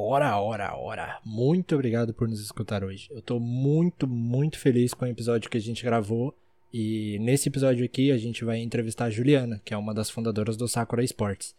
[0.00, 1.18] Ora, ora, ora.
[1.24, 3.08] Muito obrigado por nos escutar hoje.
[3.10, 6.32] Eu tô muito, muito feliz com o episódio que a gente gravou.
[6.72, 10.56] E nesse episódio aqui a gente vai entrevistar a Juliana, que é uma das fundadoras
[10.56, 11.52] do Sakura Sports.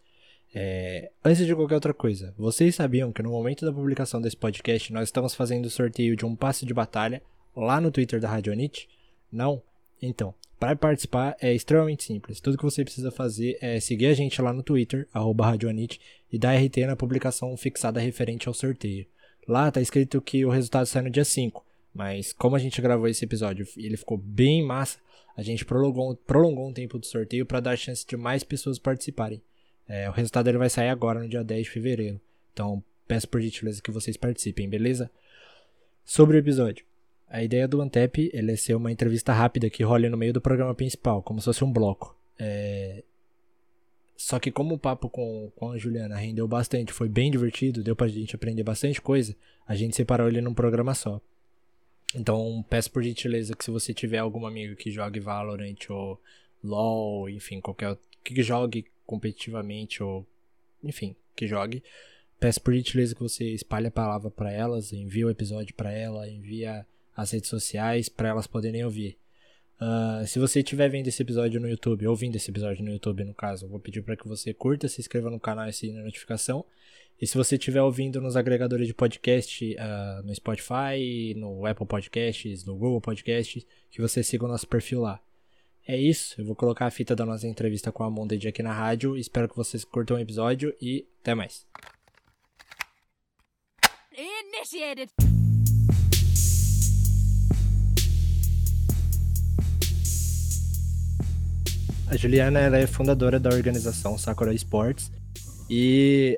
[0.54, 1.10] É...
[1.22, 5.08] Antes de qualquer outra coisa, vocês sabiam que no momento da publicação desse podcast nós
[5.08, 7.22] estamos fazendo o sorteio de um passe de batalha
[7.54, 8.88] lá no Twitter da Radionit?
[9.30, 9.62] Não?
[10.02, 12.40] Então, para participar é extremamente simples.
[12.40, 16.54] Tudo que você precisa fazer é seguir a gente lá no Twitter, Radionit, e dar
[16.54, 19.06] RT na publicação fixada referente ao sorteio.
[19.48, 23.08] Lá tá escrito que o resultado sai no dia 5, mas como a gente gravou
[23.08, 24.98] esse episódio e ele ficou bem massa,
[25.36, 29.42] a gente prolongou, prolongou um tempo do sorteio para dar chance de mais pessoas participarem.
[29.88, 32.20] É, o resultado ele vai sair agora, no dia 10 de fevereiro.
[32.52, 35.10] Então, peço por gentileza que vocês participem, beleza?
[36.04, 36.89] Sobre o episódio.
[37.30, 40.74] A ideia do Antep é ser uma entrevista rápida que role no meio do programa
[40.74, 42.18] principal, como se fosse um bloco.
[42.36, 43.04] É...
[44.16, 47.94] Só que como o papo com, com a Juliana rendeu bastante, foi bem divertido, deu
[47.94, 51.20] pra gente aprender bastante coisa, a gente separou ele num programa só.
[52.16, 56.20] Então peço por gentileza que se você tiver algum amigo que jogue Valorant ou
[56.64, 60.26] LoL, enfim, qualquer que jogue competitivamente ou
[60.82, 61.80] enfim, que jogue,
[62.40, 66.28] peço por gentileza que você espalhe a palavra para elas, envie o episódio para ela,
[66.28, 66.84] envia
[67.16, 69.18] as redes sociais para elas poderem ouvir.
[69.80, 73.32] Uh, se você estiver vendo esse episódio no YouTube, ouvindo esse episódio no YouTube, no
[73.32, 76.64] caso, vou pedir para que você curta, se inscreva no canal e assine a notificação.
[77.20, 82.64] E se você estiver ouvindo nos agregadores de podcast, uh, no Spotify, no Apple Podcasts,
[82.64, 85.20] no Google Podcasts, que você siga o nosso perfil lá.
[85.86, 88.72] É isso, eu vou colocar a fita da nossa entrevista com a Monded aqui na
[88.72, 89.16] rádio.
[89.16, 91.66] Espero que vocês curtam o episódio e até mais.
[94.12, 95.10] Initiated.
[102.10, 105.12] A Juliana ela é fundadora da organização Sakura Sports.
[105.70, 106.36] E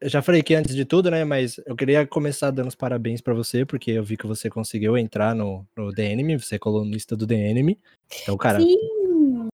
[0.00, 1.24] eu já falei que antes de tudo, né?
[1.24, 4.96] Mas eu queria começar dando os parabéns para você, porque eu vi que você conseguiu
[4.96, 7.76] entrar no, no DNM, você é colunista do DNM.
[8.22, 8.76] Então, cara, Sim.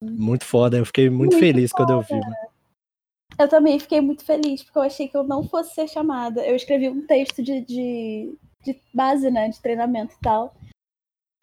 [0.03, 0.77] muito foda.
[0.77, 1.87] Eu fiquei muito, muito feliz foda.
[1.87, 2.27] quando eu vi.
[3.39, 6.47] Eu também fiquei muito feliz, porque eu achei que eu não fosse ser chamada.
[6.47, 9.49] Eu escrevi um texto de, de, de base, né?
[9.49, 10.55] De treinamento e tal.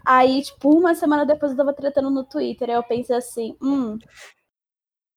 [0.06, 2.70] Aí, tipo, uma semana depois eu tava tretando no Twitter.
[2.70, 3.98] Aí eu pensei assim, hum,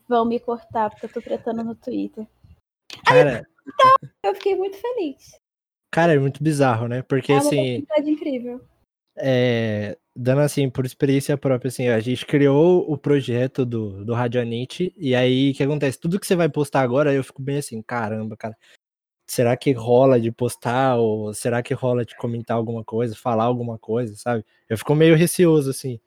[0.09, 2.27] vão me cortar porque eu tô tretando no Twitter.
[3.05, 3.39] Cara.
[3.39, 5.39] Aí, então, eu fiquei muito feliz.
[5.91, 7.03] Cara, é muito bizarro, né?
[7.03, 7.87] Porque é uma assim.
[8.05, 8.61] incrível.
[9.17, 14.93] É, dando assim, por experiência própria, assim, a gente criou o projeto do, do Radionite,
[14.97, 16.01] e aí o que acontece?
[16.01, 18.57] Tudo que você vai postar agora, eu fico bem assim, caramba, cara,
[19.27, 23.79] será que rola de postar ou será que rola de comentar alguma coisa, falar alguma
[23.79, 24.45] coisa, sabe?
[24.69, 25.99] Eu fico meio receoso assim.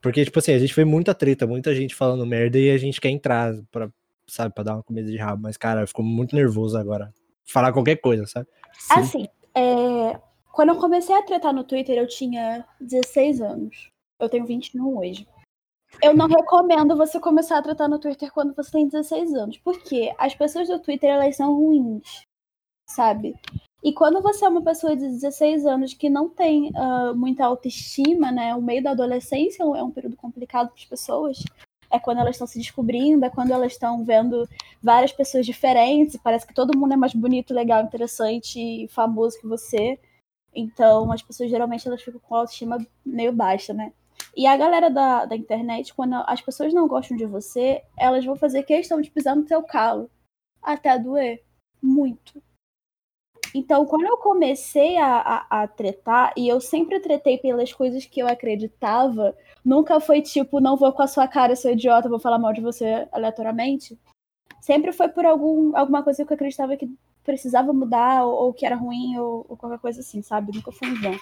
[0.00, 3.00] Porque tipo assim, a gente vê muita treta, muita gente falando merda e a gente
[3.00, 3.90] quer entrar para
[4.26, 7.12] sabe, para dar uma comida de rabo, mas cara, eu fico muito nervoso agora.
[7.44, 8.48] Falar qualquer coisa, sabe?
[8.78, 8.94] Sim.
[8.94, 10.18] Assim, é...
[10.52, 13.90] quando eu comecei a tretar no Twitter, eu tinha 16 anos.
[14.18, 15.28] Eu tenho 21 hoje.
[16.02, 20.14] Eu não recomendo você começar a tratar no Twitter quando você tem 16 anos, porque
[20.16, 22.24] as pessoas do Twitter elas são ruins
[22.92, 23.34] sabe?
[23.82, 28.30] E quando você é uma pessoa de 16 anos que não tem uh, muita autoestima,
[28.30, 28.54] né?
[28.54, 31.38] O meio da adolescência é um período complicado para as pessoas.
[31.90, 34.48] É quando elas estão se descobrindo, é quando elas estão vendo
[34.80, 36.16] várias pessoas diferentes.
[36.16, 39.98] Parece que todo mundo é mais bonito, legal, interessante e famoso que você.
[40.54, 43.92] Então, as pessoas geralmente elas ficam com autoestima meio baixa, né?
[44.36, 48.36] E a galera da, da internet, quando as pessoas não gostam de você, elas vão
[48.36, 50.08] fazer questão de pisar no teu calo.
[50.62, 51.42] Até doer.
[51.82, 52.40] Muito.
[53.54, 58.20] Então, quando eu comecei a, a, a, tretar, e eu sempre tretei pelas coisas que
[58.20, 62.38] eu acreditava, nunca foi tipo, não vou com a sua cara, seu idiota, vou falar
[62.38, 63.98] mal de você aleatoriamente.
[64.60, 66.88] Sempre foi por algum, alguma coisa que eu acreditava que
[67.22, 70.52] precisava mudar, ou, ou que era ruim, ou, ou, qualquer coisa assim, sabe?
[70.54, 71.16] Nunca foi um vão.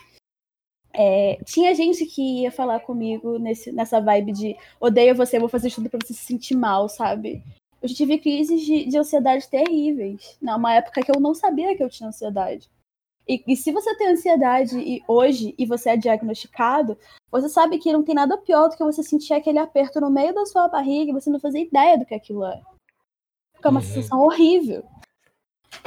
[0.92, 5.70] É, tinha gente que ia falar comigo nesse, nessa vibe de odeio você, vou fazer
[5.70, 7.42] tudo pra você se sentir mal, sabe?
[7.82, 10.36] Eu tive crises de, de ansiedade terríveis.
[10.40, 12.70] Numa época que eu não sabia que eu tinha ansiedade.
[13.26, 16.98] E, e, se você tem ansiedade e hoje e você é diagnosticado,
[17.30, 20.34] você sabe que não tem nada pior do que você sentir aquele aperto no meio
[20.34, 22.60] da sua barriga e você não fazer ideia do que aquilo é.
[23.52, 23.86] Porque é uma uhum.
[23.86, 24.84] sensação horrível.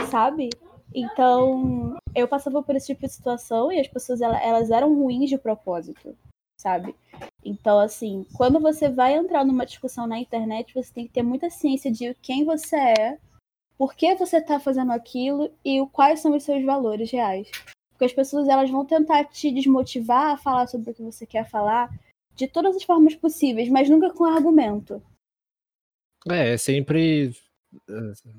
[0.09, 0.49] Sabe?
[0.95, 5.37] Então, eu passava por esse tipo de situação e as pessoas elas eram ruins de
[5.37, 6.15] propósito,
[6.57, 6.95] sabe?
[7.45, 11.49] Então, assim, quando você vai entrar numa discussão na internet, você tem que ter muita
[11.49, 13.17] ciência de quem você é,
[13.77, 17.49] por que você está fazendo aquilo e quais são os seus valores reais.
[17.91, 21.49] Porque as pessoas elas vão tentar te desmotivar a falar sobre o que você quer
[21.49, 21.89] falar
[22.35, 25.01] de todas as formas possíveis, mas nunca com argumento.
[26.29, 27.35] É, é sempre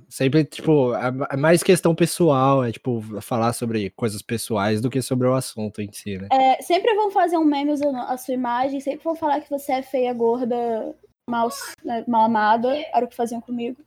[0.08, 5.26] Sempre, tipo, é mais questão pessoal, é tipo, falar sobre coisas pessoais do que sobre
[5.26, 6.28] o assunto em si, né?
[6.32, 9.72] É, sempre vão fazer um meme usando a sua imagem, sempre vão falar que você
[9.72, 10.94] é feia, gorda,
[11.28, 11.48] mal,
[11.84, 13.81] né, mal amada, era o que faziam comigo.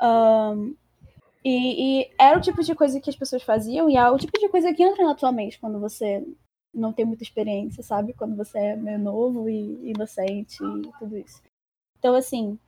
[0.00, 0.74] Um,
[1.44, 4.38] e, e, era o tipo de coisa que as pessoas faziam, e é o tipo
[4.38, 6.24] de coisa que entra na tua mente quando você
[6.74, 8.12] não tem muita experiência, sabe?
[8.12, 11.42] Quando você é meio novo e inocente e tudo isso.
[11.98, 12.58] Então, assim,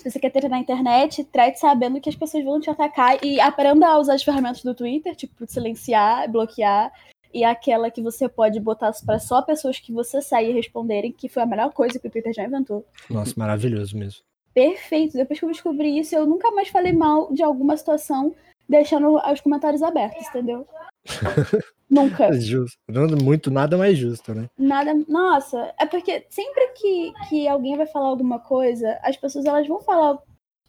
[0.00, 3.38] se você quer ter na internet, trate sabendo que as pessoas vão te atacar e
[3.38, 6.90] aprenda a usar as ferramentas do Twitter, tipo silenciar, bloquear,
[7.34, 11.42] e aquela que você pode botar para só pessoas que você sair responderem, que foi
[11.42, 12.84] a melhor coisa que o Twitter já inventou.
[13.10, 14.22] Nossa, maravilhoso mesmo.
[14.54, 15.18] Perfeito.
[15.18, 18.34] Depois que eu descobri isso, eu nunca mais falei mal de alguma situação
[18.66, 20.66] deixando os comentários abertos, entendeu?
[21.90, 22.32] Nunca.
[22.40, 22.78] Justo.
[23.22, 24.48] Muito, nada mais justo, né?
[24.56, 24.94] Nada.
[25.08, 29.80] Nossa, é porque sempre que, que alguém vai falar alguma coisa, as pessoas elas vão
[29.80, 30.18] falar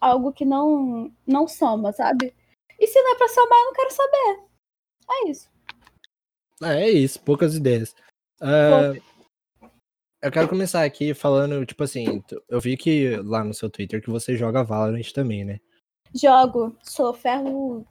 [0.00, 2.34] algo que não, não soma, sabe?
[2.78, 4.40] E se não é pra somar, eu não quero saber.
[5.10, 5.48] É isso.
[6.64, 7.94] É, é isso, poucas ideias.
[8.40, 9.00] Uh,
[10.20, 14.10] eu quero começar aqui falando, tipo assim, eu vi que lá no seu Twitter que
[14.10, 15.60] você joga Valorant também, né?
[16.14, 17.86] Jogo, sou ferro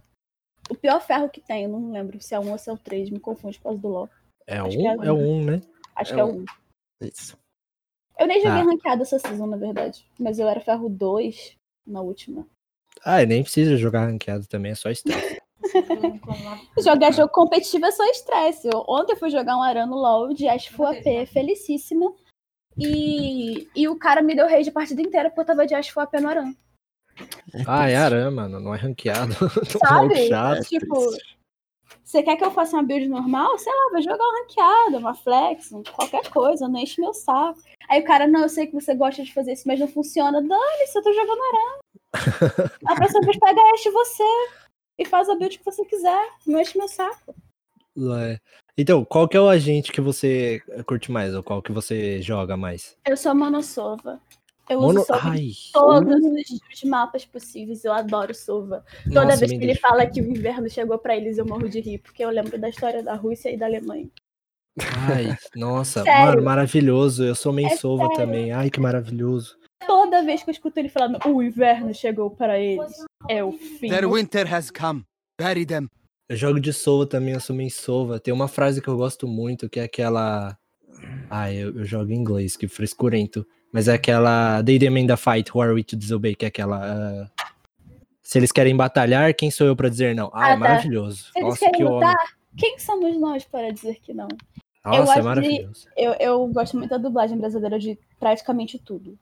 [0.71, 2.77] o pior ferro que tem, eu não lembro se é um ou se é o
[2.77, 4.09] 3, me confunde por causa do LoL.
[4.47, 5.03] É Acho um?
[5.03, 5.62] É, é um, né?
[5.95, 6.45] Acho é que é um.
[7.01, 7.38] Isso.
[8.18, 8.63] Eu nem joguei ah.
[8.63, 10.07] ranqueada essa season, na verdade.
[10.18, 12.47] Mas eu era ferro 2 na última.
[13.03, 15.41] Ah, nem precisa jogar ranqueado também, é só estresse.
[16.81, 18.69] jogar jogo competitivo é só estresse.
[18.88, 22.13] Ontem eu fui jogar um Arano LOL de Asfo AP, felicíssima.
[22.77, 26.00] E, e o cara me deu rage a partida inteira porque eu tava de Asfo
[26.00, 26.56] AP no Arano.
[27.68, 29.33] Ah, é Aran, mano, não é ranqueado.
[29.79, 30.27] Sabe?
[30.27, 31.12] Chato, tipo,
[32.03, 33.57] você quer que eu faça uma build normal?
[33.57, 37.59] Sei lá, vai jogar uma ranqueada, uma flex, qualquer coisa, não enche meu saco.
[37.89, 40.41] Aí o cara, não, eu sei que você gosta de fazer isso, mas não funciona.
[40.41, 42.69] Dane-se, eu tô jogando Aran.
[42.85, 44.24] A próxima vez pega este você
[44.97, 47.33] e faz a build que você quiser, não enche meu saco.
[48.19, 48.39] É.
[48.77, 52.57] Então, qual que é o agente que você curte mais, ou qual que você joga
[52.57, 52.97] mais?
[53.06, 54.19] Eu sou a Monosova.
[54.69, 55.00] Eu Mono...
[55.00, 55.52] uso Sova Ai.
[55.74, 56.24] todos
[56.74, 57.84] os mapas possíveis.
[57.84, 58.84] Eu adoro Sova.
[59.06, 61.80] Toda Nossa, vez que ele fala que o inverno chegou para eles, eu morro de
[61.80, 64.10] rir, porque eu lembro da história da Rússia e da Alemanha.
[64.80, 67.24] Ai, nossa, mano, maravilhoso.
[67.24, 67.75] Eu sou main é
[68.16, 68.52] também.
[68.52, 69.58] Ai, que maravilhoso.
[69.86, 72.92] Toda vez que eu escuto ele falando, o inverno chegou para eles,
[73.28, 73.90] é o fim.
[73.90, 75.04] Their winter has come.
[75.40, 75.88] Bury them.
[76.30, 78.19] Eu jogo de Sova também, eu sou main Sova.
[78.19, 80.58] Tem uma frase que eu gosto muito, que é aquela.
[81.30, 83.46] Ah, eu, eu jogo em inglês, que frescurento.
[83.71, 86.79] Mas é aquela They Demand the Fight, Who Are We to Disobey, que é aquela.
[86.79, 87.29] Uh,
[88.21, 90.29] se eles querem batalhar, quem sou eu para dizer não?
[90.33, 91.31] Ah, é ah é maravilhoso.
[91.31, 92.15] Se eles querem lutar,
[92.57, 94.27] quem somos nós para dizer que não?
[94.83, 95.85] Nossa, eu é maravilhoso.
[95.85, 99.18] De, eu, eu gosto muito da dublagem brasileira de praticamente tudo.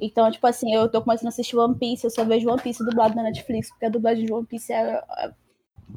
[0.00, 2.84] Então, tipo assim, eu tô começando a assistir One Piece, eu só vejo One Piece
[2.84, 5.32] dublado na Netflix, porque a dublagem de One Piece é a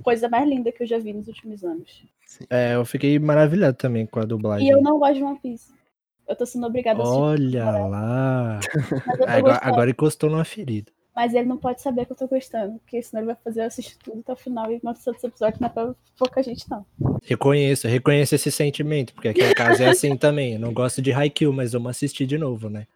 [0.03, 2.03] coisa mais linda que eu já vi nos últimos anos.
[2.49, 4.67] É, eu fiquei maravilhado também com a dublagem.
[4.67, 5.71] E eu não gosto de One Piece.
[6.31, 7.21] Eu tô sendo obrigada a assistir.
[7.21, 8.59] Olha lá.
[9.27, 10.89] agora, agora encostou numa ferida.
[11.13, 13.65] Mas ele não pode saber que eu tô gostando, porque senão ele vai fazer eu
[13.65, 16.85] assistir tudo até o final e mostrar esse episódio não é pra pouca gente, não.
[17.21, 20.53] Reconheço, reconheço esse sentimento, porque aqui em casa é assim também.
[20.53, 22.87] Eu não gosto de Haikyuu, mas vamos assistir de novo, né?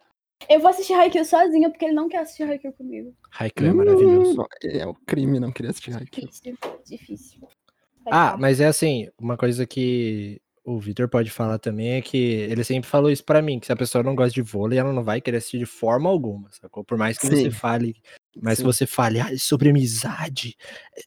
[0.49, 3.13] Eu vou assistir Haikyuu sozinha, porque ele não quer assistir Haikyuu comigo.
[3.37, 4.41] Haikyuu é maravilhoso.
[4.41, 6.29] Hum, é o crime não querer assistir Haikyuu.
[6.29, 7.41] Difícil, difícil.
[8.05, 12.63] ah, mas é assim, uma coisa que o Vitor pode falar também é que ele
[12.63, 15.03] sempre falou isso para mim, que se a pessoa não gosta de vôlei, ela não
[15.03, 16.83] vai querer assistir de forma alguma, sacou?
[16.83, 17.35] Por mais que Sim.
[17.35, 17.95] você fale,
[18.41, 18.63] mas Sim.
[18.63, 20.57] se você fale, ah, é sobre amizade,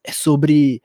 [0.05, 0.81] é sobre,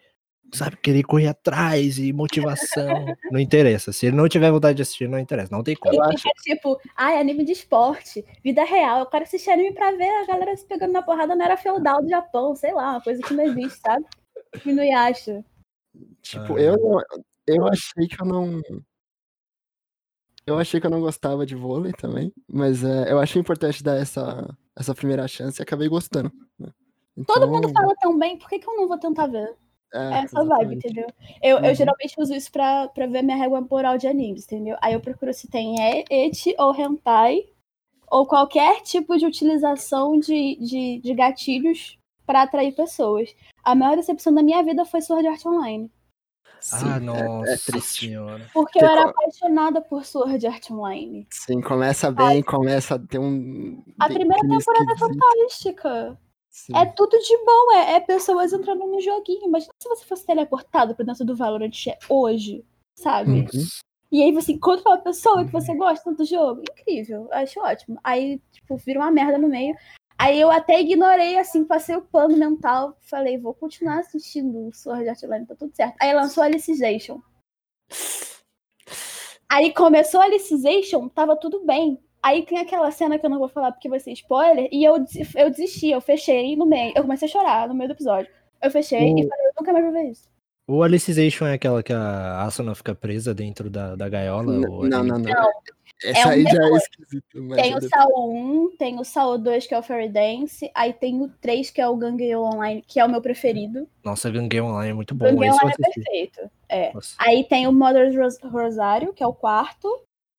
[0.51, 3.93] sabe, querer correr atrás e motivação, não interessa.
[3.93, 5.93] Se ele não tiver vontade de assistir, não interessa, não tem como.
[5.93, 9.91] Ele fica tipo, ah, é anime de esporte, vida real, eu quero assistir anime pra
[9.91, 13.01] ver a galera se pegando na porrada na era feudal do Japão, sei lá, uma
[13.01, 14.03] coisa que não existe, sabe?
[14.63, 15.45] Que não acha.
[16.23, 16.59] Tipo, ah.
[16.59, 16.99] eu não
[17.47, 18.61] eu achei que eu não.
[20.45, 23.95] Eu achei que eu não gostava de vôlei também, mas é, eu achei importante dar
[23.95, 24.45] essa,
[24.75, 26.31] essa primeira chance e acabei gostando.
[26.59, 26.69] Né?
[27.17, 27.35] Então...
[27.35, 29.55] Todo mundo então fala tão bem, por que, que eu não vou tentar ver?
[29.93, 30.49] É, é essa exatamente.
[30.49, 31.07] vibe, entendeu?
[31.41, 31.65] Eu, uhum.
[31.65, 34.75] eu geralmente uso isso pra, pra ver minha régua temporal de animes, entendeu?
[34.81, 35.75] Aí eu procuro se tem
[36.09, 37.45] et ou hentai,
[38.11, 43.33] ou qualquer tipo de utilização de, de, de gatilhos para atrair pessoas.
[43.63, 45.91] A maior decepção da minha vida foi Sword Art Online.
[46.59, 48.07] Sim, ah, nossa é, é triste.
[48.07, 48.49] senhora.
[48.53, 51.27] Porque eu era apaixonada por Sword Art Online.
[51.29, 53.83] Sim, começa bem, começa a ter um.
[53.99, 56.19] A primeira temporada é fantástica.
[56.49, 56.77] Sim.
[56.77, 59.47] É tudo de bom, é, é, pessoas entrando no joguinho.
[59.47, 61.71] Imagina se você fosse teleportado pra dentro do Valorant
[62.07, 62.63] hoje,
[62.95, 63.31] sabe?
[63.31, 63.47] Uhum.
[64.11, 66.61] E aí você encontra uma pessoa que você gosta do jogo.
[66.61, 67.99] Incrível, acho ótimo.
[68.03, 69.75] Aí, tipo, vira uma merda no meio.
[70.23, 72.97] Aí eu até ignorei, assim, passei o plano mental.
[73.01, 75.95] Falei, vou continuar assistindo o Sword Art Online, tá tudo certo.
[75.99, 77.19] Aí lançou Alicization.
[79.49, 81.99] Aí começou a Alicization, tava tudo bem.
[82.21, 84.95] Aí tem aquela cena que eu não vou falar porque vai ser spoiler, e eu,
[85.35, 86.93] eu desisti, eu fechei no meio.
[86.95, 88.31] Eu comecei a chorar no meio do episódio.
[88.61, 90.31] Eu fechei e O- falei, eu nunca mais vou ver isso.
[90.65, 94.53] O Alicization é aquela que a Asuna fica presa dentro da, da gaiola?
[94.53, 95.29] N- ou Não, não, não.
[95.33, 95.51] Não.
[96.03, 97.41] Essa É um aí já é esquisita.
[97.41, 97.89] Mas Tem é o depois.
[97.89, 98.33] Saul
[98.73, 101.79] 1, tem o Saul 2, que é o Fairy Dance, aí tem o 3, que
[101.81, 103.87] é o Gangue Online, que é o meu preferido.
[104.03, 105.25] Nossa, Gangue Online é muito bom.
[105.25, 106.51] Gangue Esse eu Online é perfeito.
[106.69, 106.93] É.
[106.93, 107.15] Nossa.
[107.19, 109.87] Aí tem o Mother's Ros- Rosário, que é o quarto.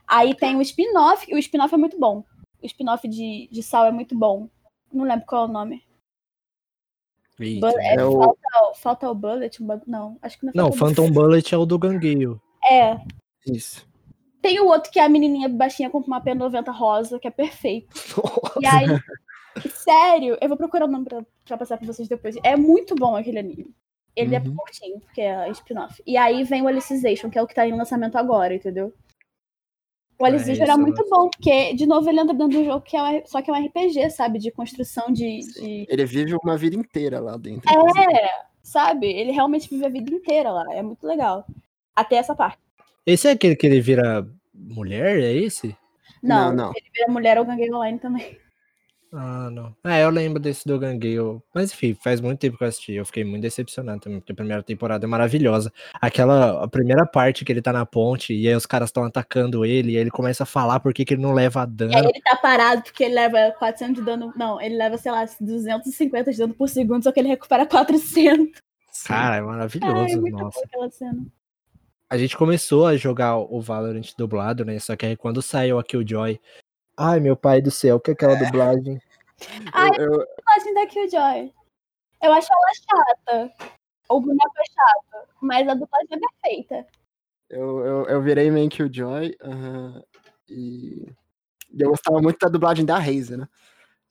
[0.06, 2.22] Aí tem o spin-off, e o spin-off é muito bom.
[2.62, 4.48] O spin-off de, de Sal é muito bom.
[4.92, 5.82] Não lembro qual é o nome.
[7.40, 7.68] Eita.
[7.80, 9.58] É, É o- falta, falta o Bullet?
[9.86, 12.40] Não, acho que não é Não, Phantom Bullet é o do Gangueio.
[12.70, 12.96] É.
[13.46, 13.86] Isso.
[14.44, 17.88] Tem o outro que é a menininha baixinha com uma P90 rosa, que é perfeito.
[18.60, 18.86] E aí,
[19.70, 22.36] sério, eu vou procurar o nome pra, pra passar pra vocês depois.
[22.44, 23.74] É muito bom aquele anime.
[24.14, 24.54] Ele é Uhum.
[24.54, 26.02] curtinho, porque é spin-off.
[26.06, 28.92] E aí vem o Alicization, que é o que tá em lançamento agora, entendeu?
[30.18, 32.82] O É, Alicization isso era muito bom, porque, de novo, ele entra dentro do jogo,
[32.82, 34.38] que é um, só que é um RPG, sabe?
[34.38, 35.38] De construção de.
[35.40, 37.68] de- Ele vive uma vida inteira lá dentro.
[37.70, 39.06] É, sabe?
[39.10, 40.64] Ele realmente vive a vida inteira lá.
[40.74, 41.46] É muito legal.
[41.96, 42.62] Até essa parte.
[43.06, 45.18] Esse é aquele que ele vira mulher?
[45.20, 45.76] É esse?
[46.22, 46.72] Não, Não, não.
[46.74, 48.38] ele vira mulher ou gangue online também.
[49.16, 49.72] Ah, não.
[49.84, 51.40] É, eu lembro desse do Gangueio.
[51.54, 52.92] Mas enfim, faz muito tempo que eu assisti.
[52.94, 55.72] Eu fiquei muito decepcionado também, porque a primeira temporada é maravilhosa.
[56.00, 59.64] Aquela, a primeira parte que ele tá na ponte e aí os caras estão atacando
[59.64, 61.66] ele e aí ele começa a falar por que que ele não leva E aí
[61.68, 62.08] dano.
[62.08, 64.32] ele tá parado porque ele leva 400 de dano.
[64.36, 68.60] Não, ele leva, sei lá, 250 de dano por segundo, só que ele recupera 400.
[69.06, 70.54] Cara, é Ai, maravilhoso, muito nossa.
[70.56, 71.24] boa aquela cena.
[72.10, 74.78] A gente começou a jogar o Valorant dublado, né?
[74.78, 76.40] Só que aí quando saiu a Killjoy.
[76.96, 79.00] Ai, meu pai do céu, que é aquela dublagem.
[79.72, 81.52] Ai, Eu, eu, Eu gosto da Killjoy.
[82.22, 83.54] Eu acho ela chata.
[84.08, 86.86] O boneco é chato, mas a dublagem é perfeita.
[87.50, 89.34] eu, eu, eu virei main Killjoy.
[89.42, 90.02] aham,
[90.48, 91.12] e
[91.76, 93.48] e eu gostava muito da dublagem da Razer, né?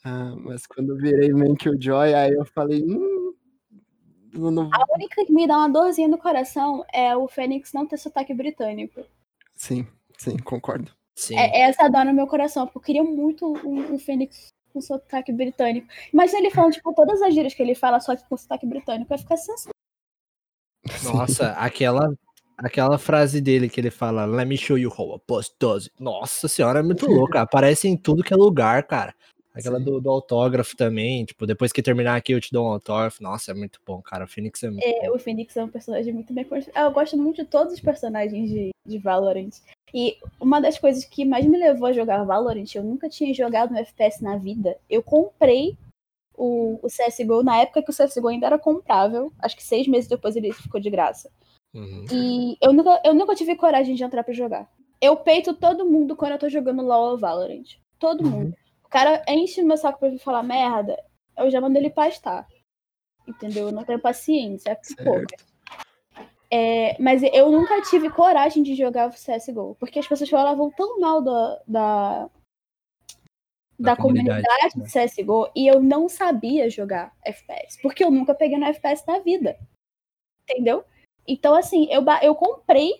[0.03, 2.83] Ah, mas quando eu virei main Killjoy, aí eu falei.
[2.83, 3.12] Hum,
[4.33, 7.85] não, não- A única que me dá uma dorzinha no coração é o Fênix não
[7.85, 9.03] ter sotaque britânico.
[9.55, 9.87] Sim,
[10.17, 10.91] sim, concordo.
[11.15, 11.37] Sim.
[11.37, 15.31] É, essa dá no meu coração, porque eu queria muito um, um Fênix com sotaque
[15.31, 15.87] britânico.
[16.11, 19.09] Imagina ele falando, tipo, todas as gírias que ele fala, só que com sotaque britânico.
[19.09, 19.73] Vai ficar sensacional.
[21.03, 22.13] Nossa, aquela,
[22.57, 25.89] aquela frase dele que ele fala, let me show you how a boss does.
[25.99, 27.41] Nossa senhora, é muito louca.
[27.41, 29.13] Aparece em tudo que é lugar, cara.
[29.53, 33.21] Aquela do, do autógrafo também, tipo, depois que terminar aqui eu te dou um autógrafo.
[33.21, 34.25] Nossa, é muito bom, cara.
[34.25, 35.15] O Phoenix é muito É, bom.
[35.15, 36.75] o Phoenix é um personagem muito bem construído.
[36.77, 39.51] Eu gosto muito de todos os personagens de, de Valorant.
[39.93, 43.71] E uma das coisas que mais me levou a jogar Valorant, eu nunca tinha jogado
[43.73, 44.75] um FPS na vida.
[44.89, 45.77] Eu comprei
[46.35, 49.31] o, o CSGO na época que o CSGO ainda era comprável.
[49.37, 51.29] Acho que seis meses depois ele ficou de graça.
[51.75, 52.05] Uhum.
[52.11, 54.67] E eu nunca, eu nunca tive coragem de entrar pra jogar.
[54.99, 57.75] Eu peito todo mundo quando eu tô jogando LoL ou Valorant.
[57.99, 58.29] Todo Uhum.
[58.31, 58.55] mundo.
[58.93, 61.03] Cara enche meu saco pra vir falar merda,
[61.35, 62.47] eu já mando ele pastar.
[63.27, 63.69] Entendeu?
[63.69, 64.69] Eu não tenho paciência.
[64.69, 65.35] É pouca.
[66.51, 69.75] É, mas eu nunca tive coragem de jogar CSGO.
[69.79, 72.29] Porque as pessoas falavam tão mal da, da,
[73.79, 74.85] da, comunidade, comunidade, né?
[74.85, 77.81] de CSGO e eu não sabia jogar FPS.
[77.81, 79.57] Porque eu nunca peguei no FPS na vida.
[80.47, 80.85] Entendeu?
[81.27, 82.91] Então, assim, eu, eu comprei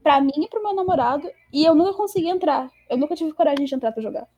[0.00, 2.70] pra mim e pro meu namorado e eu nunca consegui entrar.
[2.88, 4.28] Eu nunca tive coragem de entrar pra jogar.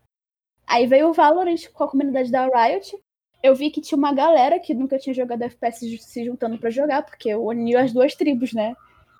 [0.66, 2.96] Aí veio o Valorant com a comunidade da Riot.
[3.42, 7.02] Eu vi que tinha uma galera que nunca tinha jogado FPS se juntando pra jogar,
[7.02, 8.74] porque uniu as duas tribos, né?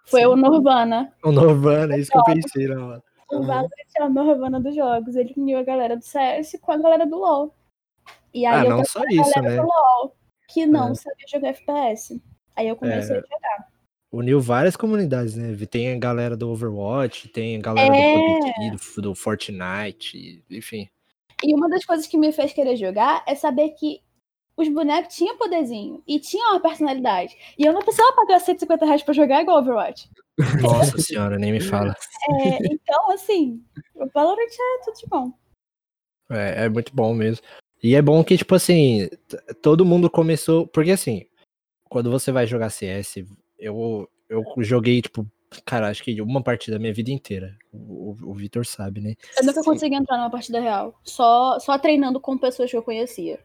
[0.07, 0.27] Foi Sim.
[0.27, 1.13] o Nirvana.
[1.25, 3.03] O Norvana, é isso que eu pensei hora.
[3.31, 3.47] O Uhum.
[3.47, 5.15] Valorant é o Nirvana dos jogos.
[5.17, 7.55] Ele uniu a galera do CS com a galera do LoL.
[8.33, 9.57] E aí Ah, eu não só a isso, galera né?
[9.57, 10.17] do LoL,
[10.49, 10.95] que não É.
[10.95, 12.21] sabia jogar FPS.
[12.55, 13.19] Aí eu comecei É.
[13.19, 13.69] a jogar.
[14.13, 15.55] Uniu várias comunidades, né?
[15.67, 18.15] Tem a galera do Overwatch, tem a galera É.
[18.15, 20.89] do PUBG, do, do Fortnite, enfim.
[21.43, 24.01] E uma das coisas que me fez querer jogar é saber que
[24.57, 27.37] os bonecos tinham poderzinho e tinham uma personalidade.
[27.59, 30.09] E eu não precisava pagar 150 reais pra jogar igual Overwatch.
[30.63, 31.95] Nossa senhora, nem me fala.
[32.31, 33.63] É, então, assim,
[33.95, 35.33] o Valorant é tudo de bom.
[36.31, 37.45] É, é muito bom mesmo.
[37.83, 39.09] E é bom que, tipo assim,
[39.61, 40.67] todo mundo começou.
[40.67, 41.27] Porque assim,
[41.89, 43.25] quando você vai jogar CS,
[43.59, 45.27] eu, eu joguei, tipo,
[45.65, 47.57] cara, acho que uma partida da minha vida inteira.
[47.73, 49.15] O, o, o Vitor sabe, né?
[49.39, 49.71] Eu nunca Sim.
[49.71, 50.99] consegui entrar numa partida real.
[51.03, 53.39] Só, só treinando com pessoas que eu conhecia.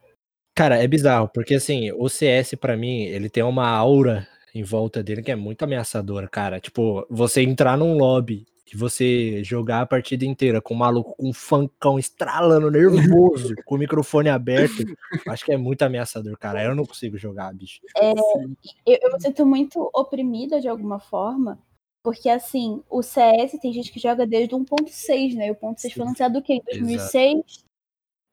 [0.56, 5.02] Cara, é bizarro, porque assim, o CS pra mim, ele tem uma aura em volta
[5.02, 6.60] dele que é muito ameaçadora, cara.
[6.60, 11.30] Tipo, você entrar num lobby de você jogar a partida inteira com um maluco com
[11.30, 14.84] um funkão estralando, nervoso, com o microfone aberto,
[15.28, 16.64] acho que é muito ameaçador, cara.
[16.64, 17.82] Eu não consigo jogar, bicho.
[17.98, 21.60] É, eu, eu me sinto muito oprimida de alguma forma,
[22.04, 25.48] porque assim, o CS tem gente que joga desde o 1.6, né?
[25.48, 26.54] E o 1.6 foi lançado o quê?
[26.54, 27.64] Em 2006?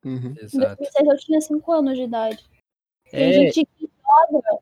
[0.05, 0.35] Uhum.
[0.39, 0.77] Em Exato.
[0.77, 2.45] 2006 eu tinha 5 anos de idade.
[3.11, 4.59] Tem É, gente que joga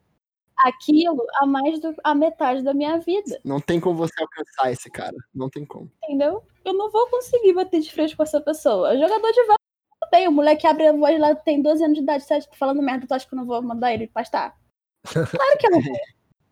[0.57, 4.91] aquilo a mais do a metade da minha vida, Não tem como você alcançar esse
[4.91, 5.17] cara.
[5.35, 5.91] Não tem como.
[6.05, 6.43] entendeu?
[6.65, 8.97] Eu não vou conseguir bater de frente com essa pessoa.
[8.97, 9.59] Jogador de voz,
[10.01, 10.27] tudo bem.
[10.29, 12.83] O moleque abre a voz lá, tem 12 anos de idade, você acha que falando
[12.83, 14.59] merda, tu acha que eu não vou mandar ele pastar?
[15.39, 15.97] Claro que eu não vou.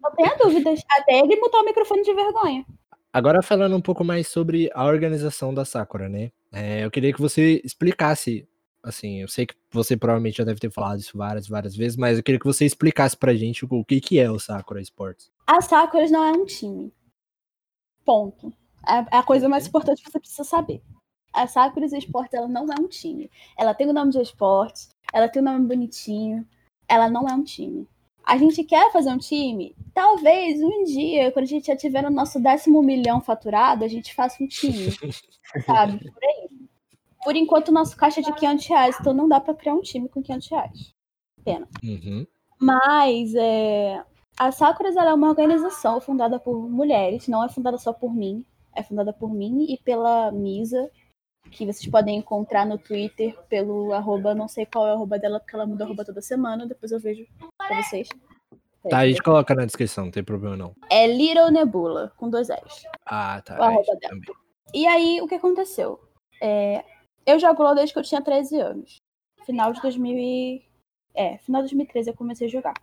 [0.05, 0.83] Não tenha dúvidas.
[0.91, 2.65] Até ele mutar o microfone de vergonha.
[3.11, 6.31] Agora falando um pouco mais sobre a organização da Sakura, né?
[6.53, 8.47] É, eu queria que você explicasse,
[8.83, 12.19] assim, eu sei que você provavelmente já deve ter falado isso várias, várias vezes, mas
[12.19, 15.31] eu queria que você explicasse pra gente o que, que é o Sakura Sports.
[15.47, 16.93] A Sakura não é um time.
[18.05, 18.53] Ponto.
[18.87, 20.83] É é a coisa mais importante que você precisa saber.
[21.33, 23.31] A Sakura Esportes, ela não é um time.
[23.57, 26.47] Ela tem o nome de esportes, ela tem o nome bonitinho,
[26.89, 27.89] ela não é um time.
[28.25, 29.77] A gente quer fazer um time?
[29.93, 34.15] Talvez um dia, quando a gente já tiver no nosso décimo milhão faturado, a gente
[34.15, 34.91] faça um time.
[35.67, 36.11] sabe?
[36.11, 36.49] Por aí.
[37.23, 39.81] Por enquanto, o nosso caixa é de 500 reais, então não dá pra criar um
[39.81, 40.95] time com 500 reais.
[41.43, 41.69] Pena.
[41.83, 42.27] Uhum.
[42.59, 44.03] Mas é,
[44.39, 48.83] a Sakuras é uma organização fundada por mulheres, não é fundada só por mim, é
[48.83, 50.91] fundada por mim e pela Misa,
[51.51, 55.39] que vocês podem encontrar no Twitter pelo arroba, não sei qual é o arroba dela,
[55.39, 57.27] porque ela muda arroba toda semana, depois eu vejo
[57.67, 58.09] pra vocês.
[58.89, 60.77] Tá, a gente coloca na descrição, não tem problema não.
[60.91, 62.87] É Little Nebula, com dois S.
[63.07, 63.55] Ah, tá.
[63.57, 64.01] Arroba é, dela.
[64.01, 64.35] também.
[64.75, 66.01] E aí, o que aconteceu?
[66.41, 66.85] É,
[67.25, 68.97] eu jogo LoL desde que eu tinha 13 anos.
[69.47, 70.65] Final de 2000 e...
[71.15, 72.75] É, final de 2013 eu comecei a jogar.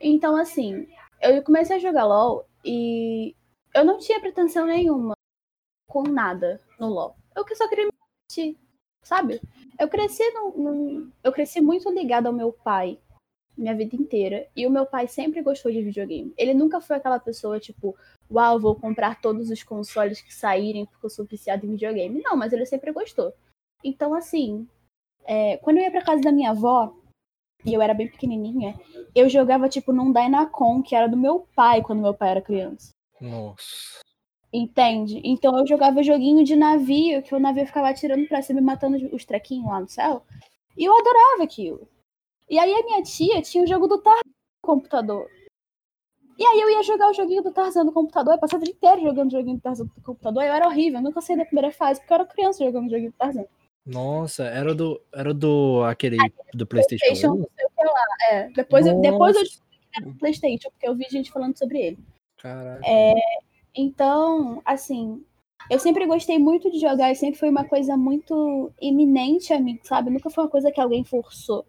[0.00, 0.86] Então, assim,
[1.22, 3.34] eu comecei a jogar LoL e
[3.74, 5.14] eu não tinha pretensão nenhuma
[5.88, 7.16] com nada no LoL.
[7.34, 7.90] Eu que só queria me
[8.28, 8.58] divertir,
[9.02, 9.40] sabe?
[9.78, 12.98] Eu cresci num, num- Eu cresci muito ligada ao meu pai
[13.56, 14.46] minha vida inteira.
[14.56, 16.32] E o meu pai sempre gostou de videogame.
[16.36, 17.96] Ele nunca foi aquela pessoa, tipo,
[18.30, 22.20] uau, vou comprar todos os consoles que saírem porque eu sou viciado em videogame.
[22.22, 23.32] Não, mas ele sempre gostou.
[23.82, 24.66] Então, assim,
[25.24, 26.94] é, quando eu ia pra casa da minha avó,
[27.64, 28.78] e eu era bem pequenininha,
[29.14, 32.90] eu jogava, tipo, num Dynacon, que era do meu pai quando meu pai era criança.
[33.20, 34.00] Nossa.
[34.52, 35.20] Entende?
[35.24, 38.96] Então eu jogava joguinho de navio, que o navio ficava atirando pra cima e matando
[38.96, 40.22] os- os trequinhos lá no céu.
[40.76, 41.88] E eu adorava aquilo.
[42.48, 45.30] E aí a minha tia tinha o jogo do Tarzan no computador.
[46.38, 48.74] E aí eu ia jogar o joguinho do Tarzan no computador, eu passava o dia
[48.74, 51.44] inteiro jogando o joguinho do Tarzan no computador, eu era horrível, eu nunca saí da
[51.44, 53.44] primeira fase, porque eu era criança jogando o joguinho do Tarzan.
[53.86, 55.00] Nossa, era do.
[55.12, 56.16] Era do aquele
[56.54, 57.38] do Playstation PlayStation, 1?
[57.38, 58.04] não sei o que lá.
[58.30, 61.56] É, depois, eu, depois eu descobri que era do Playstation, porque eu vi gente falando
[61.56, 61.98] sobre ele.
[62.38, 62.82] Caraca.
[63.76, 65.22] Então, assim,
[65.70, 69.78] eu sempre gostei muito de jogar e sempre foi uma coisa muito iminente a mim,
[69.82, 70.10] sabe?
[70.10, 71.66] Nunca foi uma coisa que alguém forçou.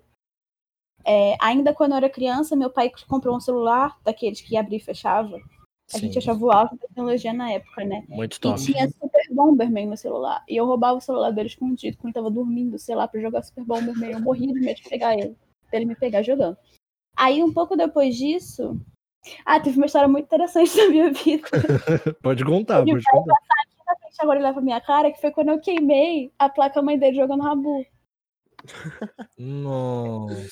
[1.05, 4.81] É, ainda quando eu era criança, meu pai comprou um celular daqueles que abria e
[4.81, 5.37] fechava.
[5.93, 8.03] A gente Sim, achava o auge da tecnologia na época, né?
[8.09, 8.59] Muito E top.
[8.59, 10.43] tinha Super Bomberman no celular.
[10.49, 13.43] E eu roubava o celular dele escondido quando ele tava dormindo, sei lá, pra jogar
[13.43, 14.11] Super Bomberman.
[14.11, 15.37] Eu morria de medo de pegar ele.
[15.69, 16.57] Pra ele me pegar jogando.
[17.15, 18.81] Aí, um pouco depois disso.
[19.45, 21.47] Ah, teve uma história muito interessante da minha vida.
[22.21, 23.35] Pode contar, pode contar.
[23.87, 26.97] na frente agora ele leva minha cara, que foi quando eu queimei a placa mãe
[26.97, 27.85] dele jogando Rabu.
[29.37, 30.49] Nossa.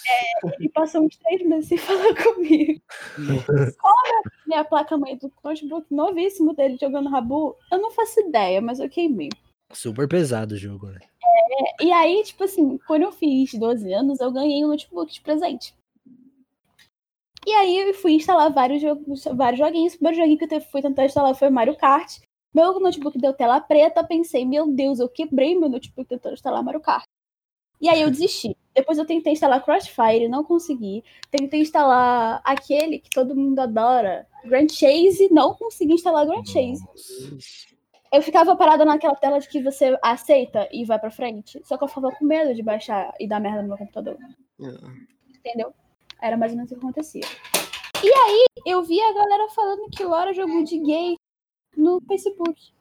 [0.59, 2.81] Ele passou uns três meses sem falar comigo.
[3.15, 8.79] Como minha placa mãe do notebook novíssimo dele jogando Rabu, eu não faço ideia, mas
[8.79, 9.29] eu queimei.
[9.71, 10.99] Super pesado o jogo, né?
[11.81, 15.73] E aí, tipo assim, quando eu fiz 12 anos, eu ganhei um notebook de presente.
[17.45, 19.93] E aí eu fui instalar vários, jogos, vários joguinhos.
[19.93, 22.19] O primeiro joguinho que eu fui tentar instalar foi Mario Kart.
[22.53, 26.79] Meu notebook deu tela preta, pensei, meu Deus, eu quebrei meu notebook tentando instalar Mario
[26.79, 27.05] Kart.
[27.81, 28.55] E aí eu desisti.
[28.73, 31.03] Depois eu tentei instalar Crossfire, não consegui.
[31.29, 36.83] Tentei instalar aquele que todo mundo adora, Grand Chase, não consegui instalar Grand Chase.
[38.11, 41.59] Eu ficava parada naquela tela de que você aceita e vai pra frente.
[41.63, 44.17] Só que eu ficava com medo de baixar e dar merda no meu computador.
[45.39, 45.73] Entendeu?
[46.21, 47.23] Era mais ou menos o que acontecia.
[48.03, 51.15] E aí, eu vi a galera falando que Laura jogou de gay
[51.75, 52.73] no Facebook.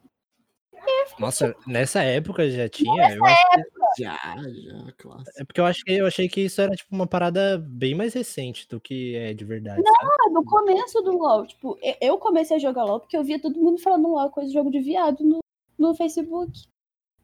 [1.19, 3.15] Nossa, nessa época já tinha.
[3.15, 5.41] eu acho que- Já, já, classe.
[5.41, 8.13] é porque eu acho que eu achei que isso era tipo uma parada bem mais
[8.13, 9.81] recente do que é de verdade.
[9.83, 10.11] sabe?
[10.25, 13.59] Ah, no começo do LoL, tipo, eu comecei a jogar LoL porque eu via todo
[13.59, 15.39] mundo falando LoL, coisa de jogo de viado no,
[15.77, 16.51] no Facebook.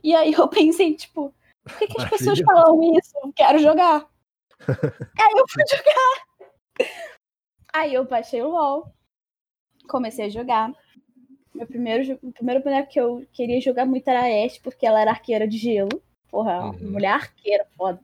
[0.03, 1.33] E aí eu pensei, tipo,
[1.63, 3.11] por que, que as pessoas falam isso?
[3.23, 4.07] Eu quero jogar.
[5.19, 6.89] aí eu fui jogar.
[7.73, 8.93] Aí eu baixei o LoL,
[9.87, 10.71] comecei a jogar.
[11.59, 15.01] Meu primeiro, o primeiro boneco que eu queria jogar muito era a Ashe, porque ela
[15.01, 16.01] era arqueira de gelo.
[16.31, 16.91] Porra, Uhum.
[16.91, 17.99] mulher arqueira, foda.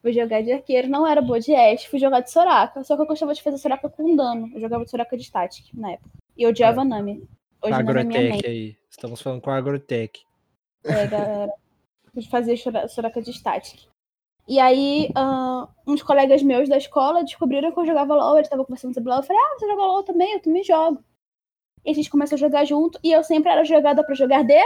[0.00, 2.84] Fui jogar de arqueiro, não era boa de Ashe, fui jogar de Soraka.
[2.84, 4.48] Só que eu gostava de fazer Soraka com dano.
[4.54, 6.10] Eu jogava de Soraka de Static na época.
[6.36, 7.26] E eu odiava Nami.
[7.60, 7.90] Hoje Nami é.
[7.90, 8.76] Agrotech aí.
[8.88, 10.22] Estamos falando com a Agrotech.
[10.84, 11.52] É, galera.
[12.56, 13.88] Sora- Soraka de Static.
[14.46, 18.64] E aí, ah, uns colegas meus da escola descobriram que eu jogava LOL, eles estavam
[18.64, 19.18] conversando sobre LOL.
[19.18, 20.32] Eu falei, ah, você joga LOL também?
[20.34, 21.02] Eu também jogo.
[21.86, 24.60] E a gente começou a jogar junto, e eu sempre era jogada pra jogar de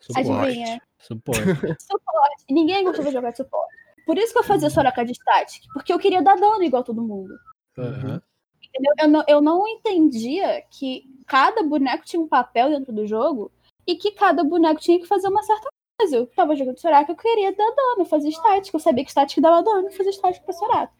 [0.00, 0.30] Suporte.
[0.30, 0.82] Adivinha?
[0.98, 1.40] Suporte.
[1.80, 2.44] suporte.
[2.48, 3.74] Ninguém gostava de jogar de suporte.
[4.06, 7.02] Por isso que eu fazia Soraka de Static, porque eu queria dar dano igual todo
[7.02, 7.38] mundo.
[7.78, 8.20] Aham.
[8.62, 8.94] Entendeu?
[8.98, 13.50] Eu não, eu não entendia que cada boneco tinha um papel dentro do jogo
[13.86, 15.68] e que cada boneco tinha que fazer uma certa
[15.98, 16.16] coisa.
[16.16, 18.76] Eu tava jogando Soraka, eu queria dar dano, fazer estática.
[18.76, 20.92] Eu sabia que estática dava dano e fazia estática pra Soraka.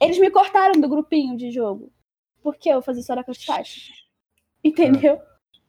[0.00, 1.92] Eles me cortaram do grupinho de jogo.
[2.42, 3.94] Porque eu fazia Soraka de estática.
[4.64, 5.20] Entendeu?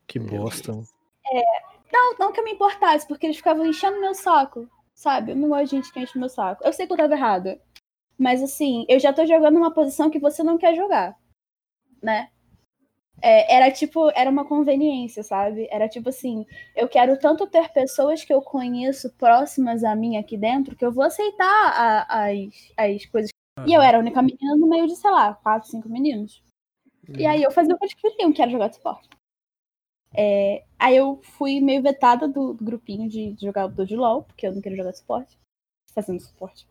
[0.07, 0.71] Que bosta.
[1.91, 4.69] Não, não que eu me importasse, porque eles ficavam enchendo meu saco.
[4.93, 5.31] Sabe?
[5.31, 6.63] Eu não gosto de gente que enche meu saco.
[6.63, 7.59] Eu sei que eu tava errada.
[8.17, 11.17] Mas assim, eu já tô jogando numa posição que você não quer jogar.
[12.01, 12.29] Né?
[13.21, 15.67] É, era tipo, era uma conveniência, sabe?
[15.71, 20.35] Era tipo assim, eu quero tanto ter pessoas que eu conheço próximas a mim aqui
[20.37, 23.29] dentro que eu vou aceitar a- as, as coisas.
[23.65, 26.42] E eu era a única menina no meio de, sei lá, quatro, cinco meninos.
[27.09, 29.09] E aí eu fazia o que eles queriam, que era jogar de suporte.
[30.15, 34.47] É, aí eu fui meio vetada do, do grupinho de, de jogador de LOL, porque
[34.47, 35.39] eu não queria jogar de suporte.
[35.93, 36.67] Fazendo suporte.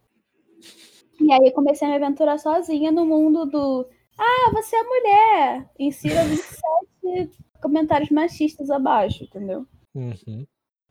[1.21, 5.71] E aí eu comecei a me aventurar sozinha no mundo do Ah, você é mulher!
[5.79, 9.66] Insira 27 comentários machistas abaixo, entendeu?
[9.95, 10.47] Uhum.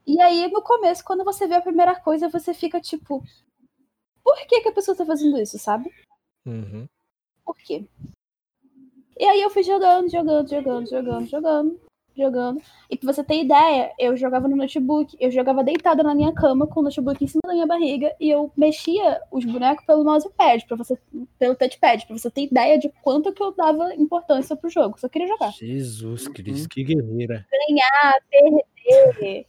[0.08, 3.24] E aí, no começo, quando você vê a primeira coisa, você fica tipo.
[4.24, 5.92] Por que, que a pessoa tá fazendo isso, sabe?
[6.46, 6.88] Uhum.
[7.46, 7.86] Por quê?
[9.22, 11.80] E aí eu fui jogando, jogando, jogando, jogando, jogando,
[12.18, 12.62] jogando.
[12.90, 16.66] E pra você ter ideia, eu jogava no notebook, eu jogava deitada na minha cama
[16.66, 20.66] com o notebook em cima da minha barriga e eu mexia os bonecos pelo mousepad,
[20.66, 20.98] para você,
[21.38, 25.00] pelo touchpad, pra você ter ideia de quanto que eu dava importância pro jogo.
[25.00, 25.52] Só queria jogar.
[25.52, 27.46] Jesus Cristo, que guerreira.
[27.52, 29.46] Ganhar, perder,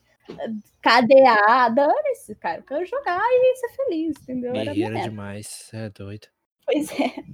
[0.82, 2.58] KDA, dane-se, cara.
[2.58, 4.52] Eu quero jogar e ser feliz, entendeu?
[4.52, 5.70] Guerreira demais.
[5.72, 6.26] É doido.
[6.66, 7.24] Pois é.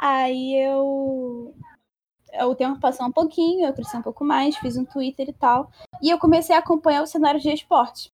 [0.00, 1.54] Aí eu.
[2.46, 5.70] O tempo passou um pouquinho, eu cresci um pouco mais, fiz um Twitter e tal.
[6.02, 8.10] E eu comecei a acompanhar o cenário de esporte.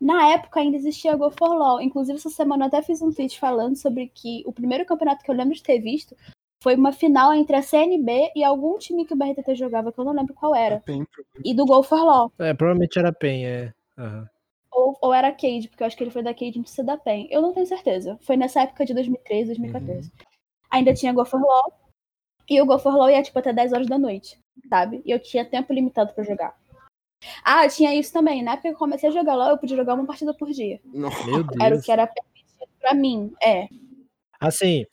[0.00, 1.80] Na época ainda existia Go for LOL.
[1.80, 5.30] Inclusive, essa semana eu até fiz um tweet falando sobre que o primeiro campeonato que
[5.30, 6.16] eu lembro de ter visto
[6.62, 10.04] foi uma final entre a CNB e algum time que o BRTT jogava, que eu
[10.04, 10.82] não lembro qual era.
[10.86, 11.06] Bem,
[11.44, 12.32] E do Go for LOL.
[12.38, 13.74] É, provavelmente era PEN, é.
[13.96, 14.28] Aham.
[14.70, 16.84] Ou, ou era Cade, porque eu acho que ele foi da Cade antes de ser
[16.84, 17.26] da PEN.
[17.30, 18.16] Eu não tenho certeza.
[18.20, 20.12] Foi nessa época de 2013, 2014.
[20.70, 21.72] Ainda tinha Go for LOL.
[22.48, 25.02] E o Go for LOL ia, tipo, até 10 horas da noite, sabe?
[25.04, 26.56] E eu tinha tempo limitado pra jogar.
[27.44, 28.42] Ah, tinha isso também.
[28.42, 30.80] Na época que eu comecei a jogar LOL, eu podia jogar uma partida por dia.
[30.84, 31.60] Meu Deus.
[31.60, 33.32] Era o que era permitido pra mim.
[33.42, 33.68] É.
[34.40, 34.86] Assim,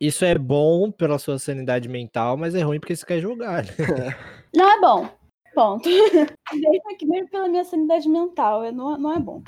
[0.00, 3.72] isso é bom pela sua sanidade mental, mas é ruim porque você quer jogar, né?
[4.54, 5.08] Não é bom.
[5.54, 5.88] Ponto.
[7.02, 9.42] mesmo, pela minha sanidade mental, não, não é bom.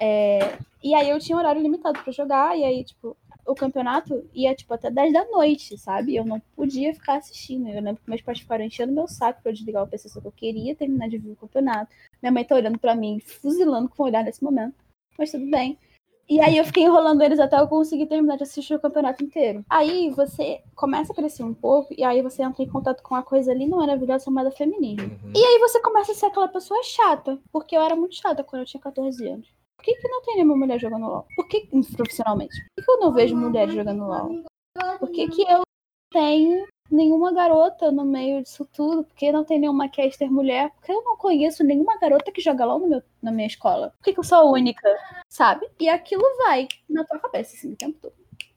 [0.00, 4.54] É, e aí eu tinha horário limitado pra jogar, e aí, tipo, o campeonato ia,
[4.54, 6.16] tipo, até 10 da noite, sabe?
[6.16, 7.68] Eu não podia ficar assistindo.
[7.68, 10.20] Eu lembro que meus pais ficaram enchendo meu saco pra eu desligar o PC, só
[10.20, 11.92] que eu queria terminar de ver o campeonato.
[12.22, 14.74] Minha mãe tá olhando pra mim, fuzilando com o olhar nesse momento.
[15.18, 15.78] Mas tudo bem.
[16.28, 19.62] E aí eu fiquei enrolando eles até eu conseguir terminar de assistir o campeonato inteiro.
[19.68, 23.22] Aí você começa a crescer um pouco, e aí você entra em contato com uma
[23.22, 25.04] coisa ali maravilhosa chamada feminismo.
[25.22, 25.32] Uhum.
[25.34, 28.62] E aí você começa a ser aquela pessoa chata, porque eu era muito chata quando
[28.62, 29.48] eu tinha 14 anos.
[29.76, 31.26] Por que, que não tem nenhuma mulher jogando LOL?
[31.36, 32.54] Por que, profissionalmente?
[32.54, 34.44] Por que, que eu não vejo mulheres jogando LOL?
[34.98, 35.64] Por que, que eu não
[36.12, 39.04] tenho nenhuma garota no meio disso tudo?
[39.04, 40.70] Por que não tem nenhuma caster mulher?
[40.70, 43.92] Porque eu não conheço nenhuma garota que joga LOL no meu, na minha escola.
[43.98, 44.88] Por que, que eu sou a única?
[45.28, 45.66] Sabe?
[45.80, 48.14] E aquilo vai na tua cabeça, assim, o tempo todo.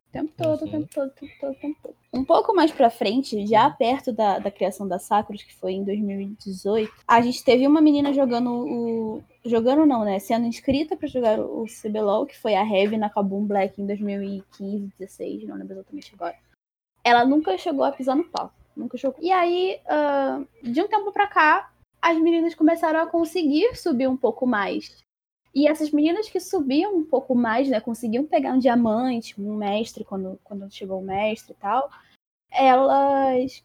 [0.08, 1.96] O tempo todo, o tempo todo, o tempo todo, o tempo todo.
[2.14, 5.84] Um pouco mais pra frente, já perto da, da criação da Sakura, que foi em
[5.84, 9.24] 2018, a gente teve uma menina jogando o.
[9.48, 10.20] Jogando não, né?
[10.20, 14.92] Sendo inscrita pra jogar o CBLOL, que foi a Heavy na Kabum Black em 2015,
[15.00, 16.36] 16, não lembro exatamente agora.
[17.04, 18.54] Ela nunca chegou a pisar no palco.
[18.76, 19.24] Nunca jogou.
[19.24, 24.18] E aí, ah, de um tempo pra cá, as meninas começaram a conseguir subir um
[24.18, 25.04] pouco mais.
[25.56, 30.04] E essas meninas que subiam um pouco mais, né, conseguiam pegar um diamante, um mestre,
[30.04, 31.90] quando, quando chegou o mestre e tal,
[32.52, 33.64] elas,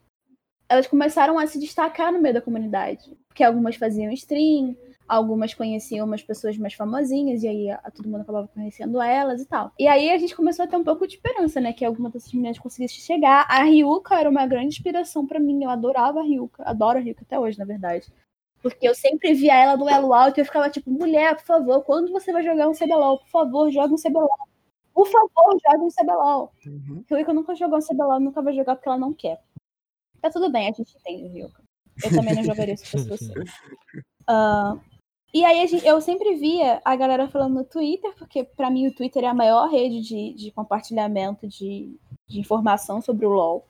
[0.69, 3.15] elas começaram a se destacar no meio da comunidade.
[3.29, 4.77] Porque algumas faziam stream,
[5.09, 9.47] algumas conheciam umas pessoas mais famosinhas, e aí a, todo mundo acabava conhecendo elas e
[9.47, 9.73] tal.
[9.79, 12.33] E aí a gente começou a ter um pouco de esperança, né, que alguma dessas
[12.33, 13.47] meninas conseguisse chegar.
[13.49, 17.23] A Ryuka era uma grande inspiração pra mim, eu adorava a Ryuka, adoro a Ryuka
[17.23, 18.13] até hoje, na verdade.
[18.63, 21.83] Porque eu sempre via ela no elo alto e eu ficava tipo, mulher, por favor,
[21.83, 23.19] quando você vai jogar um CBLOL?
[23.19, 24.49] Por favor, joga um CBLOL.
[24.95, 26.53] Por favor, joga um CBLOL.
[26.67, 27.05] Uhum.
[27.11, 29.41] Ryuka nunca jogou um CBLOL, nunca vai jogar porque ela não quer.
[30.21, 31.61] Tá tudo bem, a gente entende, Ryuka.
[32.05, 33.33] Eu também não jogaria se fosse você.
[34.25, 34.79] Ah,
[35.35, 38.95] e aí gente- eu sempre via a galera falando no Twitter, porque pra mim o
[38.95, 41.97] Twitter é a maior rede de, de compartilhamento de,
[42.29, 43.67] de informação sobre o LoL.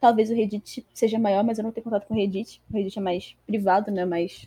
[0.00, 2.62] Talvez o Reddit seja maior, mas eu não tenho contato com o Reddit.
[2.70, 4.04] O Reddit é mais privado, né?
[4.04, 4.46] Mais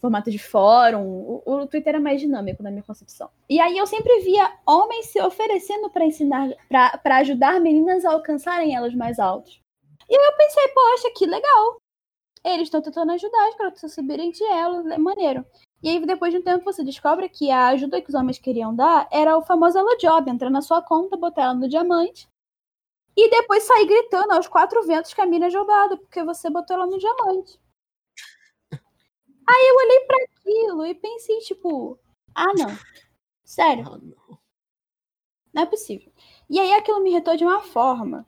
[0.00, 1.02] formato de fórum.
[1.06, 3.30] O, o Twitter é mais dinâmico na minha concepção.
[3.48, 8.74] E aí eu sempre via homens se oferecendo pra ensinar, pra ajudar meninas a alcançarem
[8.74, 9.60] elas mais altos.
[10.08, 11.76] E aí eu pensei, poxa, que legal.
[12.44, 15.44] Eles estão tentando ajudar as garotas a subirem de elo, é maneiro.
[15.82, 18.74] E aí, depois de um tempo, você descobre que a ajuda que os homens queriam
[18.74, 22.28] dar era o famoso Elo Job, entrar na sua conta, botar ela no diamante
[23.16, 26.76] e depois sair gritando aos quatro ventos que a mina é jogada, porque você botou
[26.76, 27.58] ela no diamante.
[28.72, 31.98] Aí eu olhei pra aquilo e pensei, tipo,
[32.34, 32.68] ah, não.
[33.44, 34.38] Sério, Ah, não.
[35.52, 36.12] não é possível.
[36.48, 38.26] E aí aquilo me irritou de uma forma.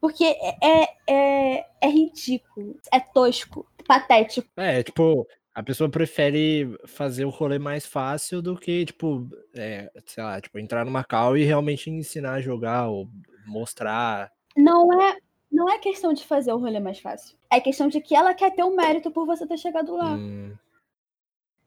[0.00, 4.48] Porque é, é, é ridículo, é tosco, patético.
[4.56, 10.24] É, tipo, a pessoa prefere fazer o rolê mais fácil do que, tipo, é, sei
[10.24, 13.08] lá, tipo, entrar numa call e realmente ensinar a jogar ou
[13.46, 14.32] mostrar.
[14.56, 15.16] Não é,
[15.50, 17.36] não é questão de fazer o rolê mais fácil.
[17.48, 20.14] É questão de que ela quer ter o mérito por você ter chegado lá.
[20.14, 20.56] Hum,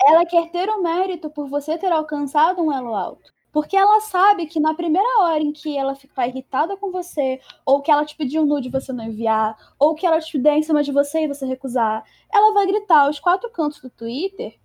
[0.04, 3.34] Ela quer ter o mérito por você ter alcançado um elo alto.
[3.58, 7.82] Porque ela sabe que na primeira hora em que ela ficar irritada com você, ou
[7.82, 10.58] que ela te pedir um nude e você não enviar, ou que ela te der
[10.58, 14.60] em cima de você e você recusar, ela vai gritar aos quatro cantos do Twitter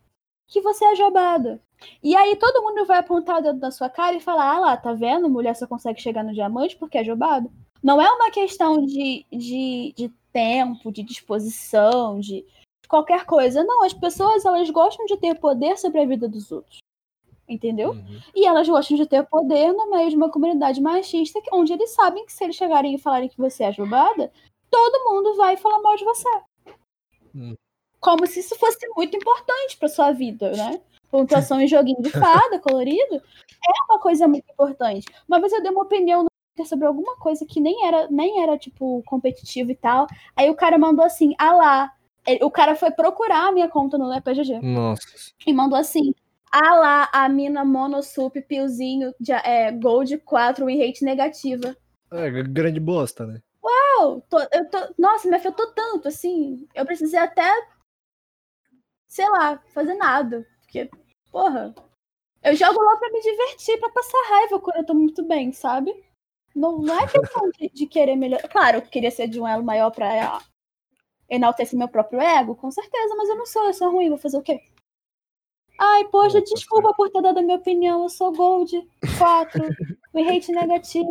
[0.46, 1.58] que você é jobada.
[2.02, 4.76] E aí todo mundo vai apontar o dedo na sua cara e falar: ah lá,
[4.76, 5.26] tá vendo?
[5.26, 7.50] Mulher só consegue chegar no diamante porque é jobada.
[7.82, 12.44] Não é uma questão de, de, de tempo, de disposição, de
[12.86, 13.64] qualquer coisa.
[13.64, 16.82] Não, as pessoas elas gostam de ter poder sobre a vida dos outros.
[17.48, 17.90] Entendeu?
[17.90, 18.20] uhum.
[18.34, 22.24] E elas gostam de ter poder no meio de uma comunidade machista, onde eles sabem
[22.24, 24.32] que se eles chegarem e falarem que você é jogada,
[24.70, 26.28] todo mundo vai falar mal de você.
[27.34, 27.54] Hum.
[28.00, 30.80] Como se isso fosse muito importante pra sua vida, né?
[31.10, 35.06] Pontuação em joguinho de fada, colorido, é uma coisa muito importante.
[35.28, 36.26] Uma vez eu dei uma opinião
[36.64, 40.06] sobre alguma coisa que nem era, nem era tipo, competitivo e tal.
[40.36, 41.92] Aí o cara mandou assim, ah lá.
[42.40, 45.02] O cara foi procurar a minha conta no EPGG Nossa.
[45.44, 46.14] e mandou assim:
[46.52, 51.74] Ah lá, a mina monosup piozinho de, é, Gold 4 e rate negativa.
[52.10, 53.40] É, grande bosta, né?
[54.00, 56.66] Eu tô, eu tô- nossa, me afetou tanto, assim.
[56.74, 57.48] Eu precisei até,
[59.08, 60.46] sei lá, fazer nada.
[60.60, 60.90] Porque,
[61.30, 61.74] porra,
[62.42, 65.92] eu jogo lá pra me divertir, pra passar raiva quando eu tô muito bem, sabe?
[66.54, 68.48] Não, não é questão de, de querer melhorar.
[68.48, 70.40] Claro, eu queria ser de um elo maior pra
[71.28, 74.38] enaltecer meu próprio ego, com certeza, mas eu não sou, eu sou ruim, vou fazer
[74.38, 74.60] o quê?
[75.78, 78.72] Ai, poxa, Opa, desculpa por ter dado a minha opinião, eu sou Gold
[79.18, 79.64] 4,
[80.14, 81.06] me hate negativa.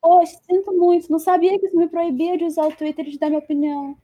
[0.00, 3.18] Poxa, sinto muito, não sabia que isso me proibia de usar o Twitter e de
[3.18, 3.96] dar minha opinião.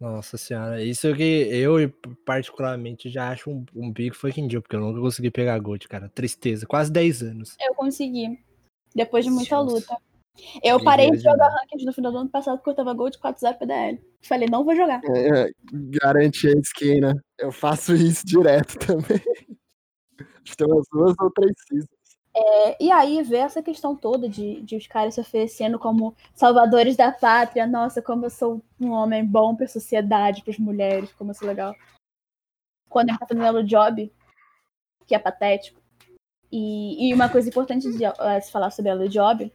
[0.00, 1.76] Nossa senhora, isso que eu
[2.24, 6.08] particularmente já acho um, um big fucking deal, porque eu nunca consegui pegar Gold, cara.
[6.08, 7.56] Tristeza, quase 10 anos.
[7.60, 8.36] Eu consegui,
[8.94, 9.76] depois de muita Nossa.
[9.76, 10.11] luta.
[10.62, 13.58] Eu parei de jogar ranked no final do ano passado porque eu tava Gold 4-0
[13.58, 14.00] PDL.
[14.22, 15.00] Falei, não vou jogar.
[15.04, 17.14] É, é, garante a skin, né?
[17.38, 19.20] Eu faço isso direto também.
[20.18, 22.02] Acho que tem umas duas ou três seasons.
[22.34, 26.96] É, e aí, ver essa questão toda de, de os caras se oferecendo como salvadores
[26.96, 27.66] da pátria.
[27.66, 31.74] Nossa, como eu sou um homem bom pra sociedade, pras mulheres, como eu sou legal.
[32.88, 34.10] Quando ele tá fazendo elo job,
[35.06, 35.80] que é patético.
[36.50, 39.50] E, e uma coisa importante de eh, se falar sobre elo job,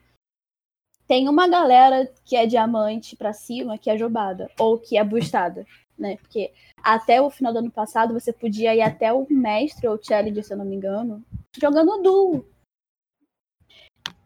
[1.07, 5.65] tem uma galera que é diamante pra cima que é jobada, ou que é boostada,
[5.97, 6.17] né?
[6.17, 10.43] Porque até o final do ano passado você podia ir até o mestre ou challenger,
[10.43, 11.23] se eu não me engano,
[11.59, 12.45] jogando duo.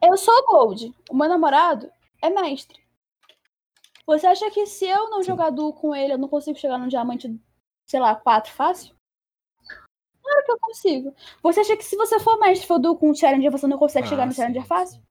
[0.01, 0.93] Eu sou Gold.
[1.09, 1.91] O meu namorado
[2.21, 2.81] é mestre.
[4.07, 6.87] Você acha que se eu não jogar duo com ele, eu não consigo chegar no
[6.87, 7.39] diamante,
[7.87, 8.95] sei lá, 4 fácil?
[10.23, 11.15] Claro que eu consigo.
[11.43, 14.07] Você acha que se você for mestre for duo com o Challenger, você não consegue
[14.07, 15.01] chegar Ah, no Challenger sim, fácil?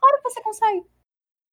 [0.00, 0.86] Claro que você consegue.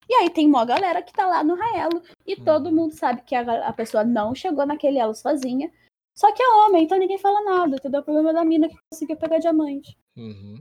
[0.09, 2.43] E aí tem uma galera que tá lá no Raelo e Uhum.
[2.45, 5.71] todo mundo sabe que a, a pessoa não chegou naquele elo sozinha.
[6.15, 8.01] Só que é homem, então ninguém fala nada, entendeu?
[8.01, 9.95] O problema é da mina que conseguiu pegar diamante.
[10.15, 10.59] Uhum.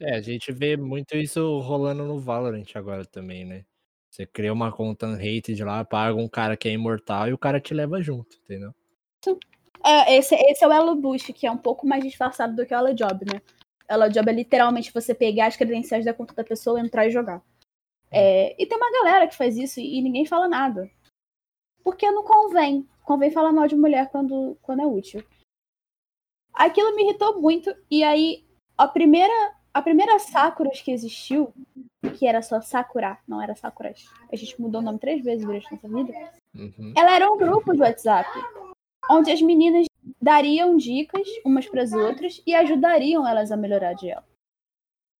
[0.00, 3.64] É, a gente vê muito isso rolando no Valorant agora também, né?
[4.10, 7.60] Você cria uma conta unrated lá, paga um cara que é imortal e o cara
[7.60, 8.74] te leva junto, entendeu?
[9.84, 12.74] É, esse, esse é o Elo Boost, que é um pouco mais disfarçado do que
[12.74, 13.40] o Elo Job, né?
[13.90, 17.42] Elo Job é literalmente você pegar as credenciais da conta da pessoa, entrar e jogar.
[18.08, 20.88] É, e tem uma galera que faz isso e ninguém fala nada.
[21.82, 22.88] Porque não convém.
[23.02, 25.24] Convém falar mal de mulher quando, quando é útil.
[26.54, 27.74] Aquilo me irritou muito.
[27.90, 28.44] E aí,
[28.78, 31.52] a primeira, a primeira Sakuras que existiu,
[32.16, 34.04] que era só Sakura, não era Sakuras.
[34.30, 36.12] A gente mudou o nome três vezes durante nossa vida.
[36.54, 36.94] Uhum.
[36.96, 38.28] Ela era um grupo de WhatsApp.
[39.10, 39.86] Onde as meninas
[40.20, 44.24] dariam dicas umas para as outras e ajudariam elas a melhorar de ela.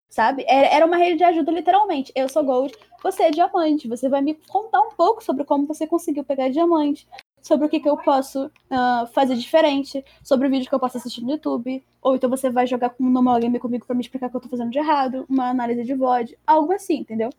[0.08, 0.44] Sabe?
[0.48, 2.12] Era uma rede de ajuda, literalmente.
[2.16, 3.86] Eu sou Gold, você é diamante.
[3.86, 7.06] Você vai me contar um pouco sobre como você conseguiu pegar diamante,
[7.40, 10.96] sobre o que, que eu posso ah, fazer diferente, sobre o vídeo que eu posso
[10.98, 11.84] assistir no YouTube.
[12.02, 14.36] Ou então você vai jogar com um normal game comigo pra me explicar o que
[14.36, 17.30] eu tô fazendo de errado, uma análise de VOD, algo assim, entendeu?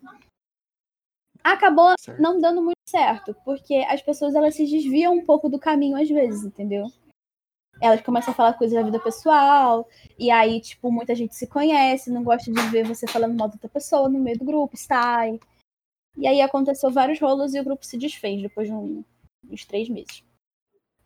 [1.44, 6.00] Acabou não dando muito certo, porque as pessoas elas se desviam um pouco do caminho
[6.00, 6.86] às vezes, entendeu?
[7.80, 12.10] Elas começam a falar coisas da vida pessoal, e aí, tipo, muita gente se conhece,
[12.12, 15.40] não gosta de ver você falando mal de outra pessoa no meio do grupo, sai.
[16.16, 19.04] E aí aconteceu vários rolos e o grupo se desfez depois de um-
[19.50, 20.22] uns três meses.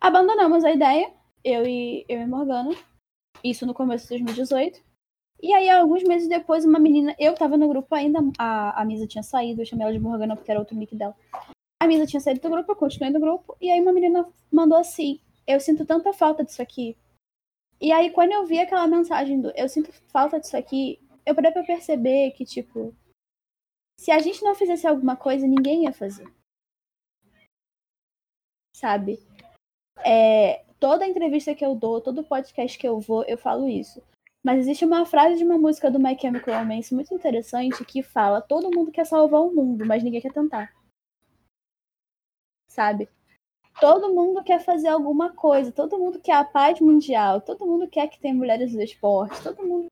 [0.01, 1.11] Abandonamos a ideia,
[1.43, 2.75] eu e, eu e Morgana,
[3.43, 4.85] isso no começo de 2018.
[5.43, 9.07] E aí, alguns meses depois, uma menina, eu tava no grupo ainda, a, a Misa
[9.07, 11.15] tinha saído, eu chamei ela de Morgana porque era outro nick dela.
[11.81, 14.79] A Misa tinha saído do grupo, eu continuei no grupo, e aí uma menina mandou
[14.79, 16.97] assim: Eu sinto tanta falta disso aqui.
[17.81, 21.53] E aí, quando eu vi aquela mensagem do Eu sinto falta disso aqui, eu parei
[21.53, 22.95] pra perceber que, tipo,
[23.99, 26.27] se a gente não fizesse alguma coisa, ninguém ia fazer.
[28.75, 29.19] Sabe?
[30.05, 34.03] É, toda entrevista que eu dou, todo podcast que eu vou, eu falo isso.
[34.45, 38.41] Mas existe uma frase de uma música do My Chemical Romance muito interessante que fala:
[38.41, 40.73] todo mundo quer salvar o mundo, mas ninguém quer tentar.
[42.71, 43.09] Sabe?
[43.81, 48.09] Todo mundo quer fazer alguma coisa, todo mundo quer a paz mundial, todo mundo quer
[48.09, 49.87] que tenha mulheres no esporte, todo mundo.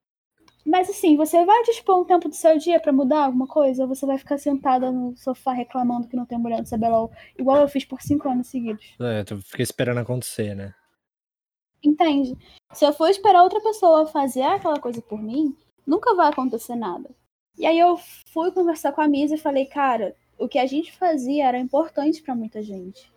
[0.64, 3.82] Mas assim, você vai dispor um tempo do seu dia pra mudar alguma coisa?
[3.82, 7.58] Ou você vai ficar sentada no sofá reclamando que não tem mulher no CBLOL, igual
[7.58, 8.96] eu fiz por cinco anos seguidos?
[8.98, 10.74] É, tu fica esperando acontecer, né?
[11.82, 12.34] Entende?
[12.72, 15.54] Se eu for esperar outra pessoa fazer aquela coisa por mim,
[15.86, 17.10] nunca vai acontecer nada.
[17.58, 17.98] E aí eu
[18.32, 22.22] fui conversar com a Misa e falei, cara, o que a gente fazia era importante
[22.22, 23.12] pra muita gente.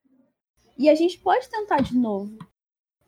[0.77, 2.37] E a gente pode tentar de novo.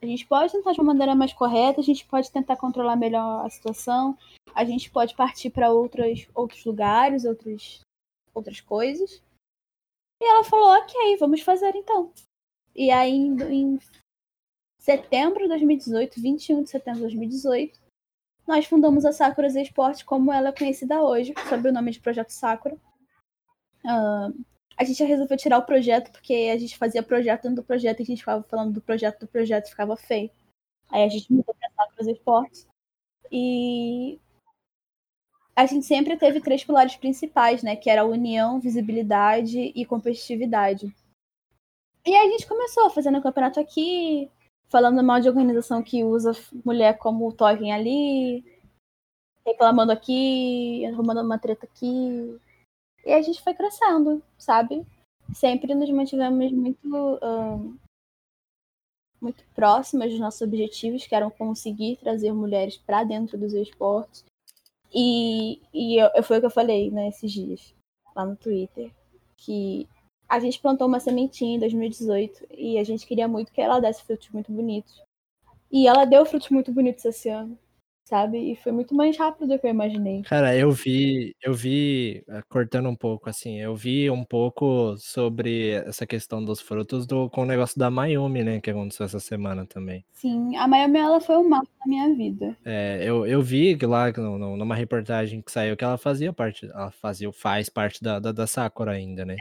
[0.01, 3.45] A gente pode tentar de uma maneira mais correta, a gente pode tentar controlar melhor
[3.45, 4.17] a situação,
[4.55, 7.81] a gente pode partir para outros, lugares, outros,
[8.33, 9.21] outras coisas.
[10.21, 12.13] E ela falou, ok, vamos fazer então.
[12.73, 13.79] E aí, em, em
[14.79, 17.79] setembro de 2018, 21 de setembro de 2018,
[18.47, 22.31] nós fundamos a Sakura Esporte como ela é conhecida hoje, sob o nome de Projeto
[22.31, 22.77] Sakura.
[23.85, 24.29] Ah,
[24.79, 28.03] a gente resolveu tirar o projeto porque a gente fazia projeto dentro do projeto e
[28.03, 30.31] a gente ficava falando do projeto do projeto e ficava feio.
[30.89, 32.65] Aí a gente mudou para Sakura Z Esporte.
[33.29, 34.17] E
[35.53, 37.75] a gente sempre teve três pilares principais, né?
[37.75, 40.95] Que era união, visibilidade e competitividade.
[42.05, 44.31] E aí a gente começou fazendo campeonato aqui,
[44.69, 46.31] falando mal de organização que usa
[46.63, 48.45] mulher como token ali,
[49.45, 52.39] reclamando aqui, arrumando uma treta aqui.
[53.05, 54.85] E a gente foi crescendo, sabe?
[55.33, 57.75] Sempre nos mantivemos muito, ahn,
[59.21, 64.23] muito próximas dos nossos objetivos, que eram conseguir trazer mulheres para dentro dos esportes.
[64.93, 67.75] E, e eu- foi o que eu falei né, esses dias,
[68.15, 68.91] lá no Twitter,
[69.37, 69.87] que
[70.27, 74.03] a gente plantou uma sementinha em 2018 e a gente queria muito que ela desse
[74.03, 75.01] frutos muito bonitos.
[75.71, 77.57] E ela deu frutos muito bonitos esse ano,
[78.09, 78.51] sabe?
[78.51, 80.23] E foi muito mais rápido do que eu imaginei.
[80.23, 85.71] Cara, eu vi, eu vi, eh, cortando um pouco, assim, eu vi um pouco sobre
[85.85, 89.65] essa questão dos frutos do, com o negócio da Mayumi, né, que aconteceu essa semana
[89.65, 90.03] também.
[90.13, 92.57] Sim, a Miami ela foi um marco na minha vida.
[92.65, 96.65] É, eu, eu vi lá no- no- numa reportagem que saiu que ela fazia parte,
[96.65, 99.35] ela fazia, faz parte da, da, da Sakura ainda, né?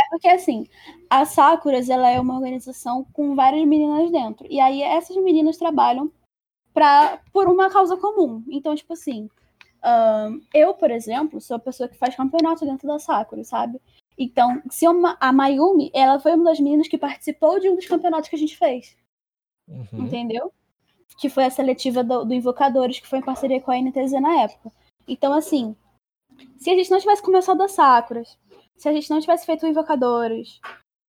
[0.00, 0.64] É porque assim,
[1.10, 4.46] a Sakuras ela é uma organização com várias meninas dentro.
[4.48, 6.10] E aí essas meninas trabalham
[6.74, 8.44] pra, por uma causa comum.
[8.48, 9.30] Então, tipo assim,
[9.82, 13.80] ahn, eu, por exemplo, sou a pessoa que faz campeonato dentro da Sakura, sabe?
[14.18, 17.86] Então, se uma, a Mayumi, ela foi uma das meninas que participou de um dos
[17.86, 18.96] campeonatos que a gente fez.
[19.66, 20.04] Uhum.
[20.04, 20.52] entendeu?
[21.18, 24.42] Que foi a seletiva do, do Invocadores, que foi em parceria com a NTZ na
[24.42, 24.70] época.
[25.08, 25.74] Então, assim,
[26.58, 28.38] se a gente não tivesse começado a Sakuras,
[28.76, 30.60] se a gente não tivesse feito o Invocadores,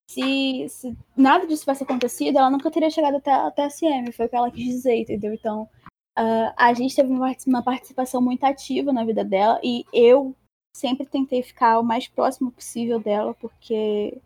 [0.10, 4.26] se, se nada disso tivesse acontecido, ela nunca teria chegado até, até a SM, foi
[4.26, 5.34] o que ela quis dizer, entendeu?
[5.34, 5.68] Então,
[6.16, 10.36] ah, a gente teve uma partici- uma participação muito ativa na vida dela e eu
[10.76, 14.22] sempre tentei ficar o mais próximo possível dela, porque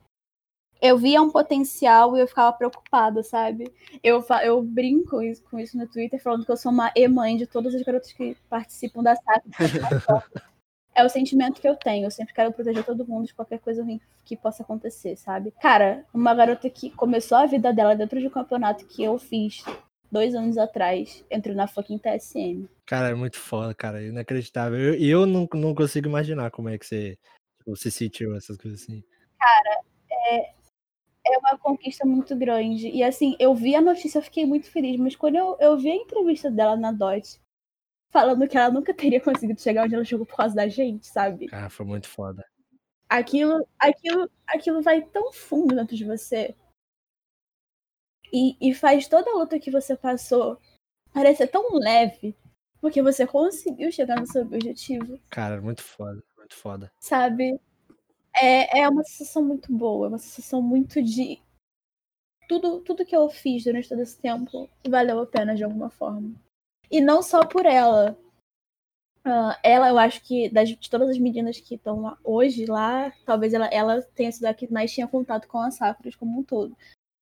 [0.82, 3.72] eu via um potencial e eu ficava preocupada, sabe?
[4.04, 5.18] Eu, eu brinco
[5.50, 8.36] com isso no Twitter, falando que eu sou uma e-mãe de todas as garotas que
[8.50, 9.44] participam da SAP.
[11.00, 12.06] é o sentimento que eu tenho.
[12.06, 15.52] Eu sempre quero proteger todo mundo de qualquer coisa ruim que possa acontecer, sabe?
[15.62, 19.64] Cara, uma garota que começou a vida dela dentro de um campeonato que eu fiz
[20.12, 22.68] dois anos atrás, entrou na fucking TSM.
[22.86, 24.04] Cara, é muito foda, cara.
[24.04, 24.78] Inacreditável.
[24.78, 27.18] Eu, eu não, não consigo imaginar como é que você,
[27.60, 29.04] tipo, você sentiu essas coisas assim.
[29.40, 29.82] Cara,
[30.12, 30.54] é,
[31.28, 32.90] é uma conquista muito grande.
[32.90, 35.92] E assim, eu vi a notícia, eu fiquei muito feliz, mas quando eu, eu vi
[35.92, 37.40] a entrevista dela na DOT,
[38.10, 41.48] falando que ela nunca teria conseguido chegar onde ela chegou por causa da gente, sabe?
[41.48, 42.46] Cara, foi muito foda.
[43.08, 46.56] Aquilo, aquilo, aquilo vai tão fundo dentro de você.
[48.32, 50.60] E, e faz toda a luta que você passou
[51.12, 52.36] parecer tão leve,
[52.80, 55.20] porque você conseguiu chegar no seu objetivo.
[55.30, 56.92] Cara, muito foda, muito foda.
[57.00, 57.60] Sabe?
[58.36, 61.42] É, é uma sensação muito boa, é uma sensação muito de.
[62.48, 66.34] Tudo, tudo que eu fiz durante todo esse tempo valeu a pena de alguma forma.
[66.90, 68.18] E não só por ela.
[69.26, 73.54] Uh, ela, eu acho que das, de todas as meninas que estão hoje lá, talvez
[73.54, 76.76] ela, ela tenha sido a que mais tinha contato com as Sakuras como um todo.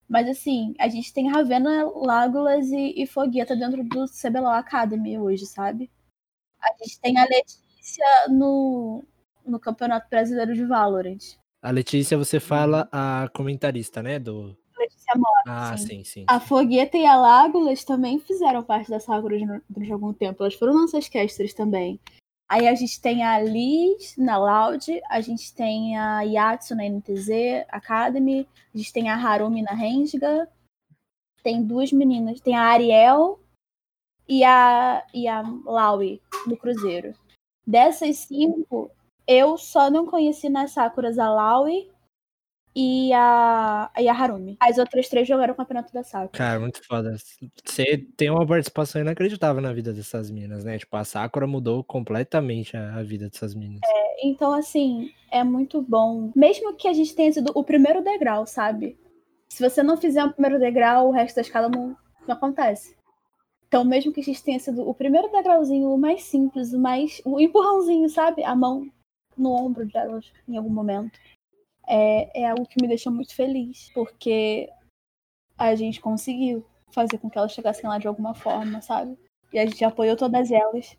[0.08, 5.46] Mas assim, a gente tem Ravena, Lágulas e, e Fogueta dentro do CBLOL Academy hoje,
[5.46, 5.92] sabe?
[6.62, 9.04] A gente tem a Letícia no,
[9.46, 11.38] no Campeonato Brasileiro de Valorant.
[11.62, 14.20] A Letícia, você fala a comentarista, né?
[14.20, 14.58] Do...
[14.88, 15.14] Letícia.
[15.46, 16.04] Ah, sim, sim.
[16.04, 16.26] sim.
[16.28, 19.38] A Fogueta e a Lágulas também fizeram parte da Sakura
[19.70, 20.44] durante algum tempo.
[20.44, 22.00] Elas foram nossas casters também.
[22.50, 27.30] Aí a gente tem a Liz na Loud, a gente tem a Yatsu na NTZ
[27.68, 30.50] Academy, a gente tem a Harumi na Renga,
[31.44, 33.42] tem duas meninas, tem a Ariel
[34.30, 37.14] e a, e a Laui no Cruzeiro.
[37.66, 38.90] Dessas cinco,
[39.28, 41.92] eu só não conheci nas Sakuras a Laui
[42.80, 44.56] e a, e a Harumi.
[44.60, 46.30] As outras três jogaram o campeonato da Sakura.
[46.38, 47.16] Cara, muito foda.
[47.66, 50.78] Você tem uma participação inacreditável na vida dessas minas, né?
[50.78, 53.80] Tipo, a Sakura mudou completamente a, a vida dessas minas.
[53.84, 56.32] É, então, assim, é muito bom.
[56.36, 58.96] Mesmo que a gente tenha sido o primeiro degrau, sabe?
[59.50, 61.98] Se você não fizer o primeiro degrau, o resto da escala não,
[62.28, 62.96] não acontece.
[63.68, 67.24] Então, mesmo que a gente tenha sido o primeiro degrauzinho, o mais simples, o mais.
[67.26, 68.44] o empurrãozinho, sabe?
[68.44, 68.88] A mão
[69.36, 71.20] no ombro delas em algum momento
[71.88, 74.70] é, é algo que me deixa muito feliz, porque
[75.58, 79.18] a gente conseguiu fazer com que elas chegassem lá de alguma forma, sabe?
[79.54, 80.98] E a gente apoiou todas elas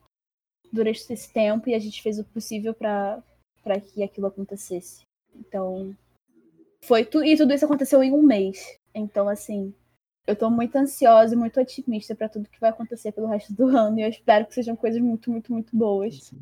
[0.72, 3.22] durante esse tempo e a gente fez o possível para
[3.92, 5.02] que aquilo acontecesse.
[5.34, 5.94] Então,
[6.82, 8.78] foi tu e tudo isso aconteceu em um mês.
[8.94, 9.74] Então, assim,
[10.26, 13.66] eu tô muito ansiosa e muito otimista para tudo que vai acontecer pelo resto do
[13.76, 16.32] ano e eu espero que sejam coisas muito, muito, muito boas.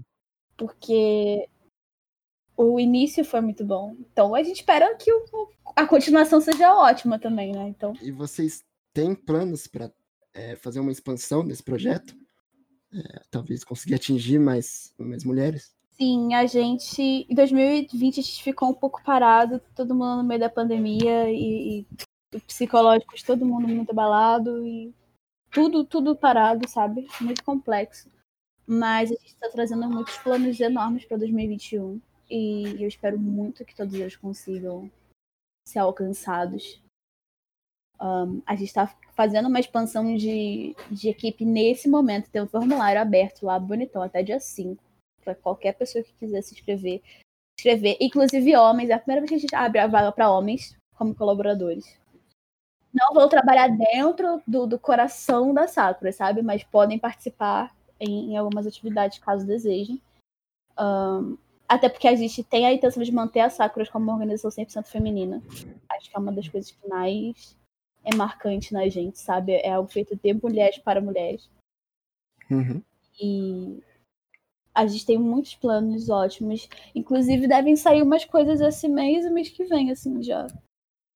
[0.56, 1.48] Porque
[2.56, 3.94] o início foi muito bom.
[4.00, 7.68] Então a gente espera que o, a continuação seja ótima também, né?
[7.68, 7.92] Então...
[8.00, 9.92] E vocês têm planos para
[10.32, 12.16] é, fazer uma expansão desse projeto?
[12.92, 15.74] É, talvez conseguir atingir mais, mais mulheres?
[15.92, 17.26] Sim, a gente.
[17.28, 21.86] Em 2020 a gente ficou um pouco parado, todo mundo no meio da pandemia e,
[22.32, 24.94] e psicológicos, todo mundo muito abalado e
[25.50, 27.06] tudo, tudo parado, sabe?
[27.20, 28.10] Muito complexo.
[28.66, 33.74] Mas a gente está trazendo muitos planos enormes para 2021 e eu espero muito que
[33.74, 34.90] todos eles consigam
[35.66, 36.82] ser alcançados.
[38.00, 42.30] Um, a gente está fazendo uma expansão de, de equipe nesse momento.
[42.30, 44.82] Tem um formulário aberto lá, bonitão, até dia 5,
[45.24, 47.02] para qualquer pessoa que quiser se inscrever.
[47.58, 48.90] Escrever, inclusive homens.
[48.90, 51.98] É a primeira vez que a gente abre a vaga para homens como colaboradores.
[52.92, 56.42] Não vão trabalhar dentro do, do coração da Sakura, sabe?
[56.42, 60.00] Mas podem participar em, em algumas atividades caso desejem.
[60.78, 61.36] Um,
[61.68, 64.86] até porque a gente tem a intenção de manter a Sakura como uma organização 100%
[64.86, 65.42] feminina.
[65.88, 67.56] Acho que é uma das coisas que mais
[68.04, 69.52] é marcante na gente, sabe?
[69.52, 71.50] É algo feito de mulheres para mulheres.
[72.50, 72.80] Uhum.
[73.20, 73.82] E
[74.74, 76.68] a gente tem muitos planos ótimos.
[76.94, 80.46] Inclusive, devem sair umas coisas esse mês e mês que vem, assim, já.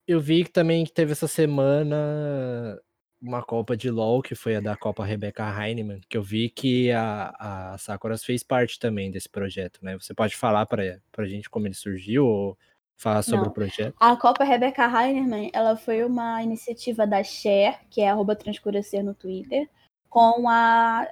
[0.06, 2.80] Eu vi que também teve essa semana
[3.20, 6.90] uma Copa de LoL, que foi a da Copa Rebecca Heinemann, que eu vi que
[6.90, 9.96] a, a Sakuras fez parte também desse projeto, né?
[9.98, 12.58] Você pode falar para a gente como ele surgiu ou
[12.96, 13.50] falar sobre Não.
[13.50, 13.94] o projeto?
[14.00, 19.14] A Copa Rebecca Heinemann, ela foi uma iniciativa da Share, que é arroba Transcurecer no
[19.14, 19.68] Twitter,
[20.08, 21.06] com a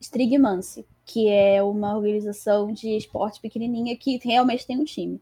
[0.00, 5.20] Strigmance, que é uma organização de esporte pequenininha que realmente tem um time.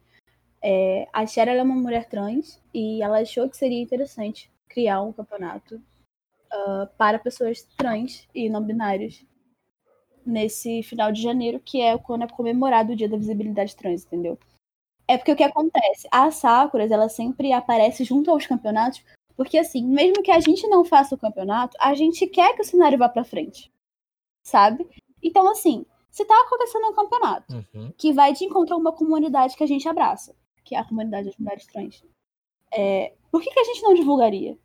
[0.62, 5.12] É, a Cher é uma mulher trans e ela achou que seria interessante criar um
[5.12, 5.80] campeonato
[6.52, 9.24] uh, para pessoas trans e não binárias
[10.24, 14.38] nesse final de janeiro, que é quando é comemorado o Dia da Visibilidade Trans, entendeu?
[15.06, 16.06] É porque o que acontece?
[16.10, 19.02] A Sakuras, ela sempre aparece junto aos campeonatos,
[19.34, 22.64] porque assim, mesmo que a gente não faça o campeonato, a gente quer que o
[22.64, 23.72] cenário vá para frente,
[24.42, 24.86] sabe?
[25.22, 27.92] Então, assim, Se tá acontecendo um campeonato Uhum.
[27.96, 30.34] que vai de encontrar uma comunidade que a gente abraça,
[30.64, 32.02] que é a comunidade das mulheres trans,
[32.72, 34.58] é, por que, que a gente não divulgaria?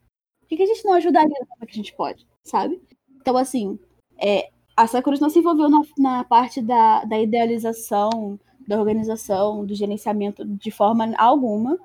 [0.54, 2.80] Por que, que a gente não ajudaria da forma que a gente pode, sabe?
[3.20, 3.80] Então, assim,
[4.22, 9.74] é, a Sakura não se envolveu na, na parte da, da idealização, da organização, do
[9.74, 11.80] gerenciamento de forma alguma,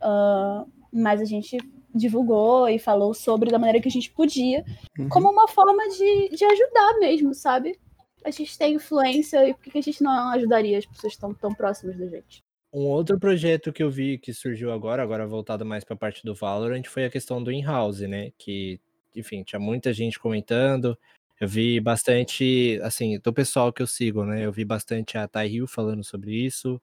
[0.00, 1.58] ah, mas a gente
[1.94, 4.64] divulgou e falou sobre da maneira que a gente podia,
[4.98, 5.10] Uhum.
[5.10, 7.78] como uma forma de, de ajudar mesmo, sabe?
[8.24, 11.16] A gente tem influência e por que que a gente não ajudaria as pessoas que
[11.16, 12.45] estão tão próximas da gente?
[12.76, 16.34] Um outro projeto que eu vi que surgiu agora, agora voltado mais pra parte do
[16.34, 18.32] Valorant, foi a questão do in-house, né?
[18.36, 18.78] Que,
[19.14, 20.98] enfim, tinha muita gente comentando.
[21.40, 24.44] Eu vi bastante, assim, do pessoal que eu sigo, né?
[24.44, 26.78] Eu vi bastante a Thay Hill falando sobre isso.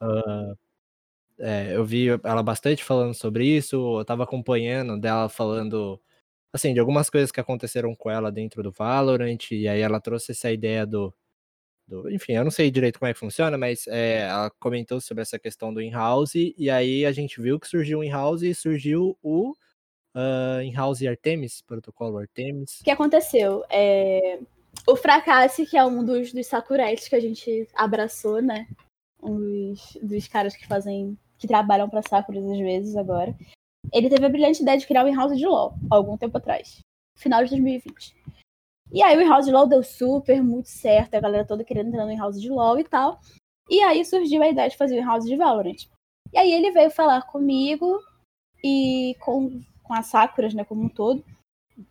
[0.00, 0.54] Ah,
[1.38, 3.98] é, eu vi ela bastante falando sobre isso.
[4.00, 6.00] Eu tava acompanhando dela falando,
[6.52, 9.52] assim, de algumas coisas que aconteceram com ela dentro do Valorant.
[9.52, 11.14] E aí ela trouxe essa ideia do,
[11.86, 15.22] do- enfim, eu não sei direito como é que funciona, mas é, ela comentou sobre
[15.22, 19.16] essa questão do in-house, e aí a gente viu que surgiu o in-house e surgiu
[19.22, 19.54] o
[20.14, 22.80] ah, in-house Artemis, protocolo Artemis.
[22.80, 23.62] O que aconteceu?
[23.70, 24.38] É,
[24.86, 28.66] O Fracasse, que é um dos, dos Sakuretes que a gente abraçou, né?
[29.22, 29.38] Um
[29.72, 31.18] dos, dos caras que fazem.
[31.38, 33.34] que trabalham pra Sakura às vezes agora.
[33.92, 36.80] Ele teve a brilhante ideia de criar o in-house de LoL, algum tempo atrás.
[37.16, 38.14] Final de 2020.
[38.92, 42.04] E aí o in-house de LoL deu super, muito certo, a galera toda querendo entrar
[42.04, 43.20] no in-house de LoL e tal.
[43.68, 45.88] E aí surgiu a ideia de fazer o in-house de Valorant.
[46.32, 48.00] E aí ele veio falar comigo
[48.62, 51.24] e com, com as Sakuras, né, como um todo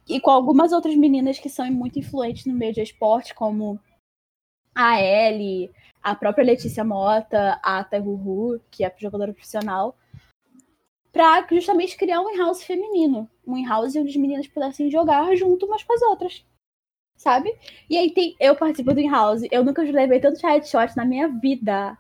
[0.08, 3.80] e com algumas outras meninas que são muito influentes no meio de esporte, como
[4.74, 5.72] a Ellie,
[6.02, 9.96] a própria Letícia Mota, a Taiguhu, que é jogadora profissional,
[11.12, 13.30] pra justamente criar um in-house feminino.
[13.46, 16.46] Um in-house onde as meninas pudessem jogar junto umas com as outras.
[17.16, 17.53] Sabe?
[17.89, 18.36] E aí tem.
[18.39, 19.41] Eu participo do in-house.
[19.51, 21.97] Eu nunca levei tanto headshot na minha vida.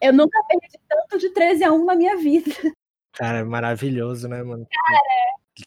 [0.00, 2.50] Eu nunca perdi tanto de 13 a 1 na minha vida.
[3.12, 4.66] Cara, é maravilhoso, né, mano?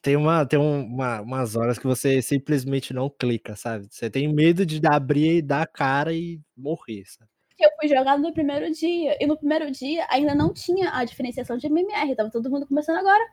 [0.01, 3.88] Tem, uma, tem um- uma, umas horas que você simplesmente não clica, sabe?
[3.91, 7.30] Você tem medo de abrir e dar cara e morrer, sabe?
[7.60, 9.16] eu fui jogar no primeiro dia.
[9.22, 12.97] E no primeiro dia ainda não tinha a diferenciação de MMR, tava todo mundo começando
[12.97, 13.24] agora.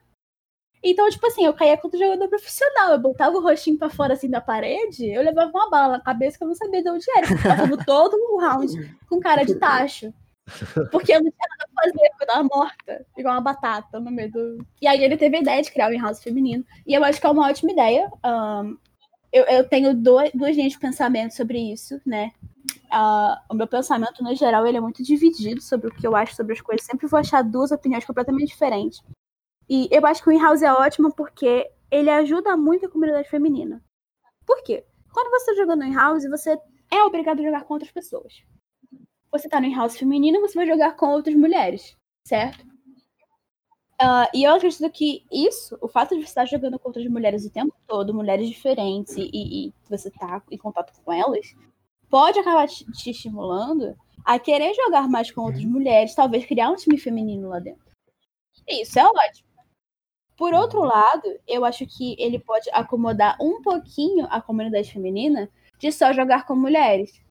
[0.82, 2.92] Então, tipo assim, eu caía contra jogador profissional.
[2.92, 6.38] Eu botava o rostinho pra fora assim da parede, eu levava uma bala na cabeça
[6.38, 7.26] que eu não sabia de onde era.
[7.26, 10.12] Eu Passava todo o round com cara de tacho.
[10.90, 14.30] Porque eu não tinha nada pra fazer, eu tava morta, igual uma batata no meio
[14.32, 14.66] do.
[14.80, 16.64] E aí ele teve a ideia de criar o in-house feminino.
[16.86, 18.10] E eu acho que é uma ótima ideia.
[18.22, 18.76] Ahn,
[19.32, 22.32] eu, eu tenho dois, duas linhas de pensamento sobre isso, né?
[22.90, 26.34] Ah, o meu pensamento, no geral, ele é muito dividido sobre o que eu acho
[26.34, 26.84] sobre as coisas.
[26.84, 29.02] Sempre vou achar duas opiniões completamente diferentes.
[29.70, 33.80] E eu acho que o in-house é ótimo porque ele ajuda muito a comunidade feminina.
[34.44, 34.84] Por quê?
[35.12, 36.58] Quando você tá jogando no in-house, você
[36.90, 38.42] é obrigado a jogar com outras pessoas.
[39.30, 41.96] Você tá no in-house feminino, você vai jogar com outras mulheres,
[42.26, 42.66] certo?
[44.02, 47.44] Ah, e eu acredito que isso, o fato de você estar jogando com outras mulheres
[47.44, 49.30] o tempo todo, mulheres diferentes, e,
[49.68, 51.54] e- você tá em contato com elas,
[52.08, 53.94] pode acabar te, estimulando
[54.24, 57.84] a querer jogar mais com outras mulheres, talvez criar um time feminino lá dentro.
[58.66, 59.49] Isso é ótimo.
[60.41, 65.93] Por outro lado, eu acho que ele pode acomodar um pouquinho a comunidade feminina de
[65.93, 67.22] só jogar com mulheres.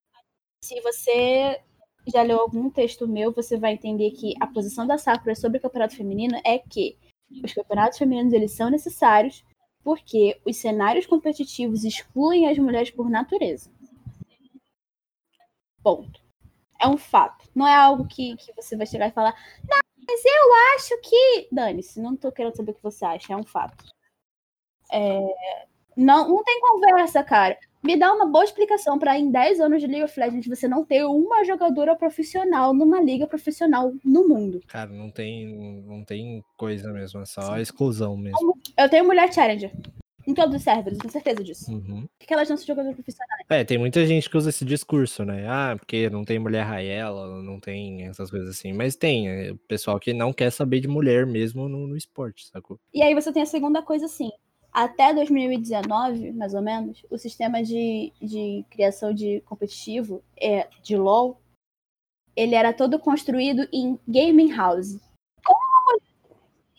[0.63, 1.59] Se você
[2.05, 5.61] já leu algum texto meu, você vai entender que a posição da Sakura sobre o
[5.61, 6.99] campeonato feminino é que
[7.43, 9.43] os campeonatos femininos eles são necessários
[9.83, 13.71] porque os cenários competitivos excluem as mulheres por natureza.
[15.81, 16.21] Ponto.
[16.79, 17.49] É um fato.
[17.55, 19.33] Não é algo que, que você vai chegar e falar,
[19.67, 19.79] não,
[20.09, 21.47] mas eu acho que.
[21.51, 23.85] Dane-se, não tô querendo saber o que você acha, é um fato.
[24.91, 25.19] É,
[25.95, 27.57] Não, não tem conversa, cara.
[27.81, 30.83] Me dá uma boa explicação pra em 10 anos de League of Legends você não
[30.83, 34.59] ter uma jogadora profissional numa liga profissional no mundo.
[34.67, 38.57] Cara, não tem, não tem coisa mesmo, é só exclusão mesmo.
[38.77, 39.71] Eu tenho mulher challenger
[40.29, 41.71] em todos os servers, eu tenho certeza disso.
[41.71, 42.07] Uhum.
[42.19, 43.45] Por que elas não são jogadoras profissionais?
[43.49, 45.47] É, tem muita gente que usa esse discurso, né?
[45.47, 48.71] Ah, porque não tem mulher Raela, não tem essas coisas assim.
[48.71, 52.47] Mas tem, é, o pessoal que não quer saber de mulher mesmo no, no esporte,
[52.47, 52.79] sacou?
[52.93, 54.29] E aí você tem a segunda coisa assim.
[54.71, 61.41] Até 2019, mais ou menos, o sistema de, de criação de competitivo é, de LoL,
[62.35, 64.99] ele era todo construído em gaming house.
[65.43, 66.03] Como uma mulher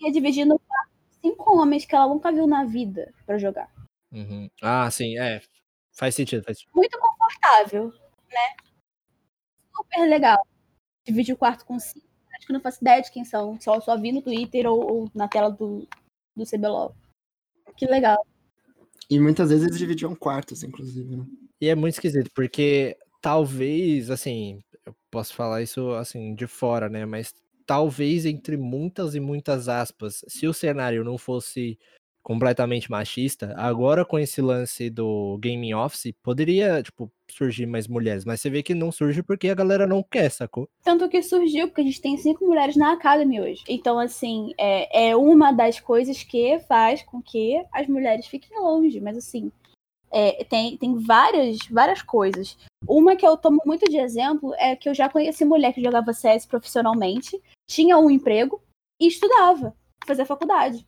[0.03, 0.89] ia dividindo pra
[1.20, 3.70] cinco homens que ela nunca viu na vida pra jogar?
[4.12, 4.50] Uhum.
[4.62, 5.40] Ah, sim, é.
[5.92, 6.74] Faz sentido, faz sentido.
[6.74, 7.92] Muito confortável,
[8.28, 8.56] né?
[9.76, 10.38] Super legal.
[11.04, 12.06] Dividir o quarto com cinco.
[12.34, 13.60] Acho que eu não faço ideia de quem são.
[13.60, 15.86] Só, só vi no Twitter ou, ou na tela do,
[16.36, 16.94] do CBLOL.
[17.76, 18.24] Que legal.
[19.08, 21.26] E muitas vezes eles dividiam quartos, inclusive, né?
[21.60, 27.04] E é muito esquisito, porque talvez, assim, eu posso falar isso assim de fora, né?
[27.04, 27.34] Mas
[27.70, 31.78] talvez entre muitas e muitas aspas, se o cenário não fosse
[32.20, 38.40] completamente machista, agora com esse lance do gaming office, poderia, tipo, surgir mais mulheres, mas
[38.40, 40.68] você vê que não surge porque a galera não quer, sacou?
[40.82, 43.62] Tanto que surgiu, porque a gente tem cinco mulheres na Academy hoje.
[43.68, 49.00] Então, assim, é, é uma das coisas que faz com que as mulheres fiquem longe,
[49.00, 49.52] mas assim,
[50.10, 52.58] é, tem, tem várias, várias coisas.
[52.86, 56.12] Uma que eu tomo muito de exemplo é que eu já conheci mulher que jogava
[56.12, 57.40] CS profissionalmente,
[57.70, 58.60] tinha um emprego
[58.98, 60.84] e estudava, fazia faculdade.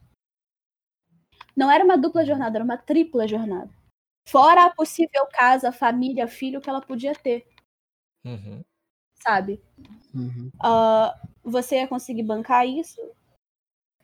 [1.57, 3.71] Não era uma dupla jornada, era uma tripla jornada.
[4.29, 7.47] Fora a possível casa, família, filho que ela podia ter.
[8.25, 8.65] Uhum.
[9.23, 9.63] Sabe?
[10.13, 10.51] Uhum.
[10.57, 13.01] Uh, você ia conseguir bancar isso?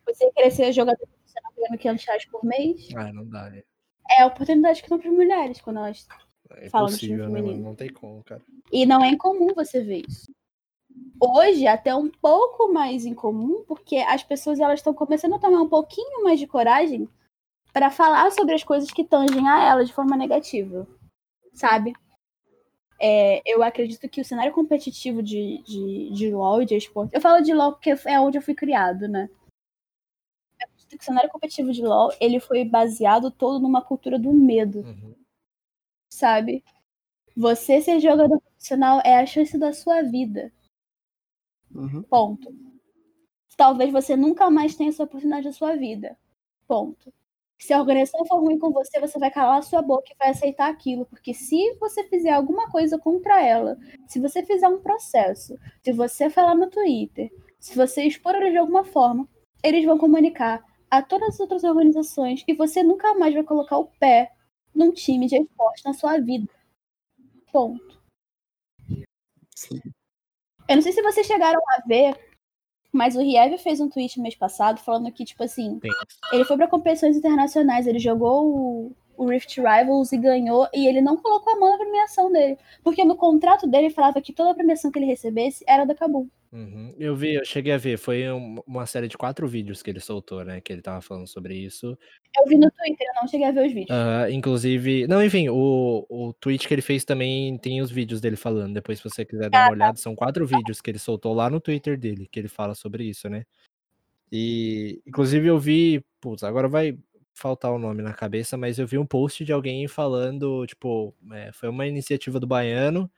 [0.05, 2.89] Você ia querer ser jogador profissional ganhando 500 reais por mês?
[2.95, 3.63] Ah, não dá, né?
[4.09, 6.07] É a oportunidade que dão para mulheres quando elas
[6.51, 7.41] É Fala do time né?
[7.57, 8.41] Não tem como, cara.
[8.71, 10.31] E não é incomum você ver isso.
[11.19, 15.69] Hoje, até um pouco mais incomum, porque as pessoas elas estão começando a tomar um
[15.69, 17.09] pouquinho mais de coragem
[17.73, 20.87] para falar sobre as coisas que tangem a elas de forma negativa,
[21.53, 21.93] sabe?
[22.99, 27.13] É, eu acredito que o cenário competitivo de, de, de LoL e de esporte.
[27.13, 29.29] Eu falo de LoL porque é onde eu fui criado, né?
[30.59, 34.33] Eu acredito que o cenário competitivo de LoL ele foi baseado todo numa cultura do
[34.33, 35.15] medo Uhum.
[36.09, 36.63] sabe?
[37.35, 40.51] Você ser jogador profissional é a chance da sua vida.
[41.73, 42.03] Uhum.
[42.03, 42.53] Ponto.
[43.57, 46.17] Talvez você nunca mais tenha essa oportunidade na sua vida.
[46.67, 47.13] Ponto.
[47.59, 50.29] Se a organização for ruim com você, você vai calar a sua boca e vai
[50.29, 51.05] aceitar aquilo.
[51.05, 56.29] Porque se você fizer alguma coisa contra ela, se você fizer um processo, se você
[56.29, 59.27] falar no Twitter, se você expor ela de alguma forma,
[59.61, 63.87] eles vão comunicar a todas as outras organizações e você nunca mais vai colocar o
[63.99, 64.31] pé
[64.73, 66.49] num time de esporte na sua vida.
[67.51, 67.99] Ponto.
[69.53, 69.81] Sim.
[70.69, 72.15] Eu não sei se vocês chegaram a ver,
[72.91, 75.91] mas o Riev fez um tweet mês passado falando que, tipo assim, Tem.
[76.31, 81.01] ele foi pra competições internacionais, ele jogou o, o Rift Rivals e ganhou, e ele
[81.01, 82.57] não colocou a mão na premiação dele.
[82.83, 86.27] Porque no contrato dele falava que toda a premiação que ele recebesse era da Kabum.
[86.51, 86.95] Uhum.
[86.97, 87.97] Eu vi, eu cheguei a ver.
[87.97, 90.59] Foi um- uma série de quatro vídeos que ele soltou, né?
[90.59, 91.95] Que ele tava falando sobre isso.
[92.35, 93.97] Eu vi no Twitter, eu não cheguei a ver os vídeos.
[94.31, 95.05] Inclusive.
[95.07, 98.73] Não, enfim, o, o tweet que ele fez também tem os vídeos dele falando.
[98.73, 101.59] Depois, se você quiser dar uma olhada, são quatro vídeos que ele soltou lá no
[101.61, 103.43] Twitter dele, que ele fala sobre isso, né?
[104.31, 106.03] E, inclusive, eu vi.
[106.21, 106.97] Putz, agora vai
[107.39, 111.51] faltar o nome na cabeça, mas eu vi um post de alguém falando, tipo, é,
[111.51, 113.09] foi uma iniciativa do Baiano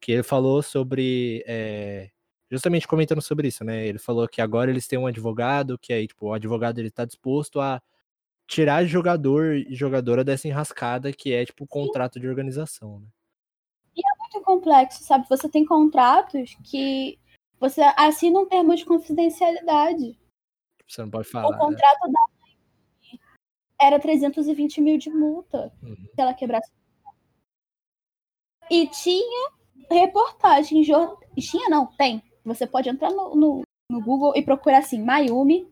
[0.00, 1.42] que ele falou sobre.
[1.46, 2.10] é,
[2.50, 3.86] justamente comentando sobre isso, né?
[3.86, 7.04] Ele falou que agora eles têm um advogado, que aí, tipo, o advogado ele tá
[7.04, 7.80] disposto a
[8.46, 13.06] tirar jogador e jogadora dessa enrascada que é, tipo, o contrato de organização, né?
[14.32, 15.28] muito complexo, sabe?
[15.28, 17.18] Você tem contratos que
[17.58, 20.18] você assina um termo de confidencialidade.
[20.86, 21.50] Você não pode O falar.
[21.50, 21.58] né?
[21.58, 22.37] contrato da
[23.80, 25.94] era 320 mil de multa Uhum.
[25.96, 26.70] se ela quebrasse.
[28.70, 29.50] E tinha
[29.90, 31.18] reportagem, jor...
[31.36, 32.22] tinha não, tem.
[32.44, 35.70] Você pode entrar no, no, no Google e procurar assim, Mayumi,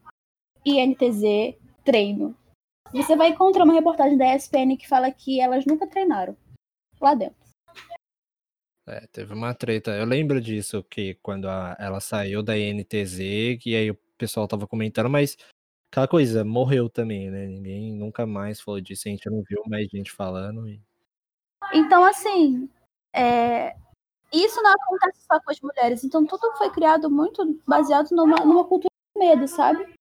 [0.65, 2.37] INTZ, treino.
[2.93, 6.37] Você vai encontrar uma reportagem da ESPN que fala que elas nunca treinaram
[7.01, 7.37] lá dentro.
[8.89, 9.91] É, teve uma treta.
[9.91, 14.67] Eu lembro disso, que quando a- ela saiu da INTZ, que aí o pessoal tava
[14.67, 15.37] comentando, mas
[15.91, 17.47] aquela coisa, morreu também, né?
[17.47, 20.69] Ninguém nunca mais falou disso, a gente não viu mais gente falando.
[20.69, 20.81] E...
[21.73, 22.69] Então, assim,
[23.15, 23.75] é,
[24.33, 26.05] isso não acontece só com as mulheres.
[26.05, 29.95] Então, tudo foi criado muito baseado numa, numa cultura de medo, sabe?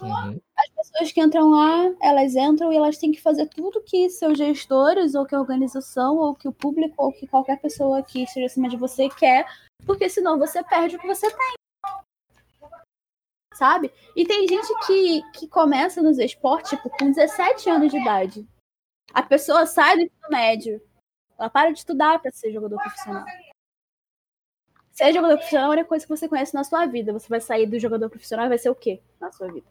[0.00, 0.40] Uhum.
[0.56, 4.38] As pessoas que entram lá, elas entram e elas têm que fazer tudo que seus
[4.38, 8.46] gestores, ou que a organização, ou que o público, ou que qualquer pessoa que esteja
[8.46, 9.46] acima de você quer,
[9.84, 11.54] porque senão você perde o que você tem.
[13.62, 13.92] Sabe?
[14.16, 18.44] E tem gente que, que começa nos esportes, tipo, com 17 anos de idade.
[19.14, 20.82] A pessoa sai do ensino médio.
[21.38, 23.24] Ela para de estudar para ser jogador profissional.
[24.90, 27.12] Ser jogador profissional é a única coisa que você conhece na sua vida.
[27.12, 29.68] Você vai sair do jogador profissional e vai ser o quê na sua vida?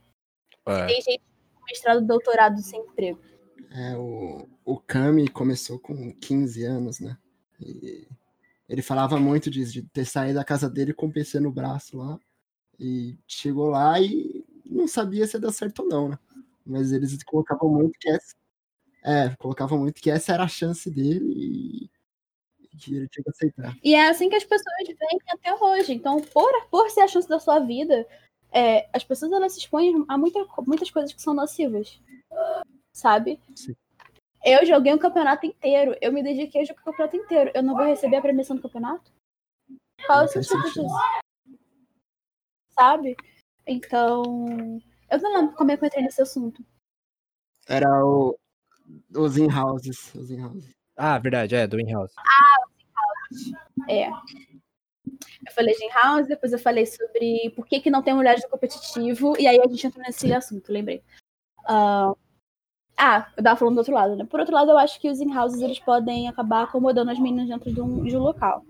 [0.67, 0.85] É.
[0.85, 1.23] Tem gente
[1.53, 3.19] com mestrado, doutorado sem emprego.
[3.71, 7.17] É, o, o Kami começou com 15 anos, né?
[7.59, 8.07] E
[8.69, 11.97] ele falava muito disso, de ter saído da casa dele com o PC no braço
[11.97, 12.17] lá.
[12.83, 16.19] E chegou lá e não sabia se ia dar certo ou não, né?
[16.65, 18.35] Mas eles colocavam muito que essa.
[19.03, 21.89] É, colocavam muito que essa era a chance dele
[22.71, 23.77] e que ele tinha que aceitar.
[23.83, 25.93] E é assim que as pessoas vêm até hoje.
[25.93, 28.07] Então, por, por ser a chance da sua vida,
[28.51, 32.01] é, as pessoas elas se expõem a muita, muitas coisas que são nocivas.
[32.91, 33.39] Sabe?
[33.55, 33.75] Sim.
[34.43, 35.95] Eu joguei um campeonato inteiro.
[36.01, 37.51] Eu me dediquei a jogar o campeonato inteiro.
[37.53, 39.11] Eu não vou receber a premiação do campeonato?
[40.07, 40.63] Qual é o sentido.
[40.63, 40.81] disso?
[42.73, 43.15] Sabe?
[43.65, 44.81] Então.
[45.09, 46.63] Eu não lembro como é que eu entrei nesse assunto.
[47.67, 48.37] Era o.
[49.15, 50.13] Os in-houses.
[50.15, 50.69] Os in-houses.
[50.95, 52.13] Ah, verdade, é, do in-house.
[53.89, 54.09] É.
[54.09, 58.49] Eu falei de in-house, depois eu falei sobre por que, que não tem mulheres no
[58.49, 61.03] competitivo, e aí a gente entrou nesse assunto, lembrei.
[61.65, 62.13] Ah,
[62.97, 64.25] ah, eu tava falando do outro lado, né?
[64.25, 67.73] Por outro lado, eu acho que os in-houses eles podem acabar acomodando as meninas dentro
[67.73, 68.63] de um, de um local,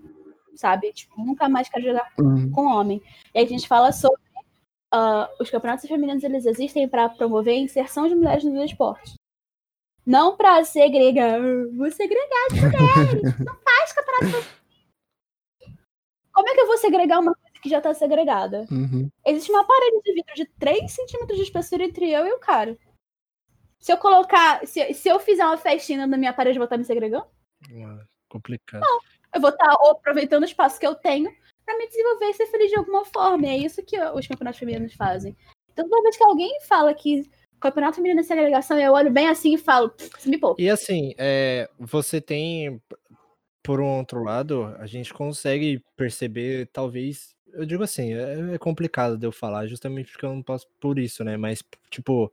[0.56, 0.92] sabe?
[0.92, 2.50] Tipo, nunca mais quero jogar Uhum.
[2.50, 3.02] com homem.
[3.34, 4.20] E aí a gente fala sobre
[4.92, 9.14] ah, os campeonatos femininos, eles existem para promover a inserção de mulheres nos esportes.
[10.04, 11.40] Não para segregar,
[11.74, 14.48] vou segregar as mulheres, não faz campeonato.
[16.32, 18.66] Como é que eu vou segregar uma coisa que já tá segregada?
[18.70, 19.08] Uhum.
[19.26, 22.76] Existe uma parede de vidro de 3 centímetros de espessura entre eu e o cara.
[23.78, 26.78] Se eu colocar, se, se eu fizer uma festinha na minha parede, eu vou estar
[26.78, 27.26] me segregando?
[27.84, 28.82] Ah, Complicado.
[29.34, 31.30] Eu vou estar aproveitando o espaço que eu tenho
[31.64, 33.46] pra me desenvolver e ser feliz de alguma forma.
[33.46, 35.36] E é isso que os campeonatos femininos fazem.
[35.72, 37.30] Então, toda vez que alguém fala que
[37.62, 40.60] campeonato feminino é segregação, eu olho bem assim e falo, "Pff, me poupa.
[40.60, 42.82] E assim, é, você tem,
[43.62, 49.16] por um outro lado, a gente consegue perceber, talvez, eu digo assim, é, é complicado
[49.16, 51.36] de eu falar, justamente porque eu não posso por isso, né?
[51.36, 52.32] Mas, tipo,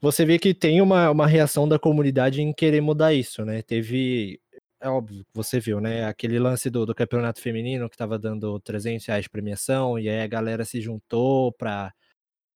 [0.00, 3.62] você vê que tem uma, uma reação da comunidade em querer mudar isso, né?
[3.62, 4.40] Teve,
[4.80, 6.04] é óbvio, você viu, né?
[6.06, 10.20] Aquele lance do, do campeonato feminino que tava dando 300 reais de premiação, e aí
[10.20, 11.92] a galera se juntou pra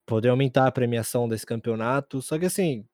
[0.06, 2.22] poder aumentar a premiação desse campeonato.
[2.22, 2.84] Só que assim,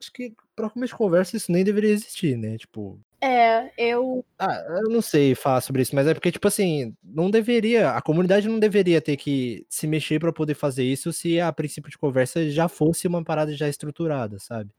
[0.00, 2.56] acho que pra começo de conversa isso nem deveria existir, né?
[2.58, 4.24] Tipo, É, eu.
[4.38, 8.02] ah, eu não sei falar sobre isso, mas é porque, tipo assim, não deveria, a
[8.02, 11.98] comunidade não deveria ter que se mexer pra poder fazer isso se a princípio de
[11.98, 14.70] conversa já fosse uma parada já estruturada, sabe?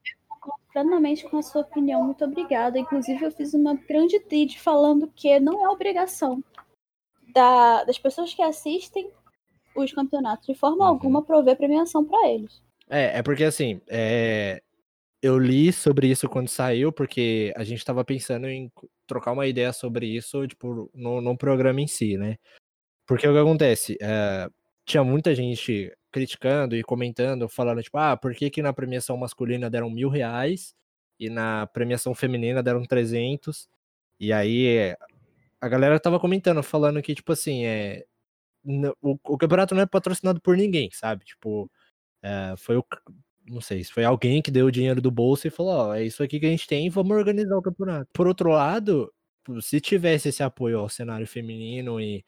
[0.45, 2.77] Concordo plenamente com a sua opinião, muito obrigada.
[2.77, 6.43] Inclusive, eu fiz uma grande TID falando que não é obrigação
[7.33, 9.09] da- das pessoas que assistem
[9.75, 10.89] os campeonatos, de forma Uhum.
[10.91, 12.61] alguma, prover premiação para eles.
[12.89, 14.61] É, é porque assim, é,
[15.21, 18.71] eu li sobre isso quando saiu, porque a gente tava pensando em
[19.07, 22.37] trocar uma ideia sobre isso, tipo, no, no programa em si, né?
[23.07, 23.97] Porque o que acontece?
[24.01, 24.47] É,
[24.85, 29.70] tinha muita gente criticando e comentando, falando, tipo, ah, por que, que na premiação masculina
[29.70, 30.74] deram mil reais
[31.20, 33.68] e na premiação feminina deram 300?
[34.18, 34.95] E aí
[35.59, 38.05] a galera tava comentando, falando que, tipo assim, é,
[39.01, 41.26] o, o campeonato não é patrocinado por ninguém, sabe?
[41.26, 41.70] Tipo,
[42.24, 42.86] é, foi o.
[43.45, 46.03] Não sei, se foi alguém que deu o dinheiro do bolso e falou: Ó, é
[46.05, 48.09] isso aqui que a gente tem, vamos organizar o campeonato.
[48.13, 49.13] Por outro lado,
[49.43, 52.24] pô, se tivesse esse apoio ao cenário feminino e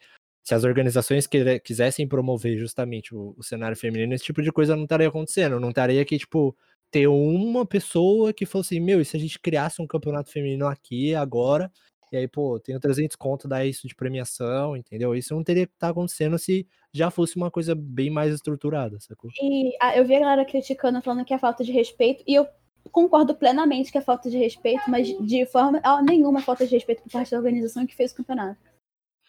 [0.47, 4.77] se as organizações quire- quisessem promover justamente o, o cenário feminino, esse tipo de coisa
[4.77, 5.59] não estaria acontecendo.
[5.59, 6.55] Não estaria que, tipo,
[6.89, 10.65] ter uma pessoa que fosse assim: Meu, e se a gente criasse um campeonato feminino
[10.65, 11.69] aqui, agora?
[12.13, 15.13] E aí, pô, tenho 300 conto, dá isso de premiação, entendeu?
[15.13, 19.29] Isso não teria que estar acontecendo se já fosse uma coisa bem mais estruturada, sacou?
[19.41, 22.47] E ah, eu vi a galera criticando, falando que é falta de respeito, e eu
[22.89, 27.11] concordo plenamente que é falta de respeito, mas de forma nenhuma falta de respeito por
[27.11, 28.76] parte da organização que fez o campeonato.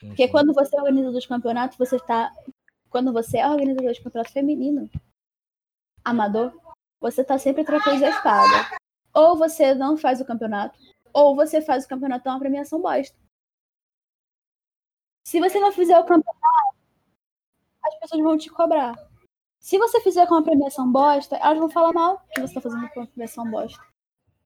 [0.01, 0.31] Porque Uhum.
[0.31, 2.33] quando você é organizador de campeonato, você está.
[2.91, 4.91] Quando você é organizador de campeonato feminino,
[6.05, 6.53] amador,
[7.01, 8.79] você tá sempre trocando a espada.
[9.13, 10.79] Ou você não faz o campeonato,
[11.13, 13.17] ou você faz o campeonato é uma premiação bosta.
[15.27, 16.39] Se você não fizer o campeonato,
[17.85, 18.95] as pessoas vão te cobrar.
[19.59, 22.89] Se você fizer com uma premiação bosta, elas vão falar mal que você tá fazendo
[22.91, 23.85] com uma premiação bosta.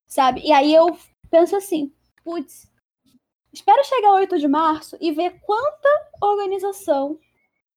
[0.07, 0.41] Sabe?
[0.41, 0.99] E aí eu
[1.31, 1.95] penso assim,
[2.25, 2.72] putz,
[3.53, 5.89] espero chegar 8 de março e ver quanta
[6.21, 7.19] organização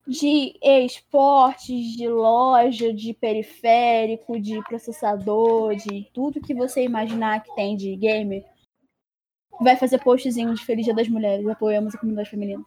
[0.08, 7.76] de esportes, de loja, de periférico, de processador, de tudo que você imaginar que tem
[7.76, 8.46] de game,
[9.60, 12.64] vai fazer postzinho de Feliz Dia das Mulheres, apoiamos a comunidade feminina.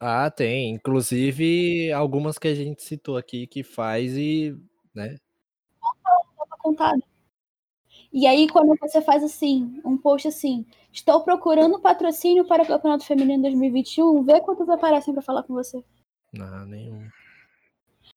[0.00, 0.70] Ah, tem.
[0.70, 4.56] Inclusive, algumas que a gente citou aqui que faz e,
[4.94, 5.16] né?
[8.12, 13.04] E aí, quando você faz assim, um post assim, estou procurando patrocínio para o Campeonato
[13.04, 15.84] Feminino 2021, vê quantos aparecem para falar com você.
[16.32, 17.08] Não, nenhum.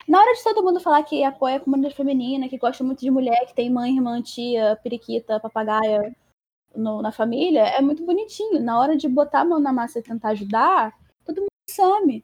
[0.07, 3.11] Na hora de todo mundo falar que apoia a comunidade feminina, que gosta muito de
[3.11, 6.15] mulher, que tem mãe, irmã, tia, periquita, papagaia
[6.75, 8.61] no- na família, é muito bonitinho.
[8.61, 12.23] Na hora de botar a mão na massa e tentar ajudar, todo mundo some,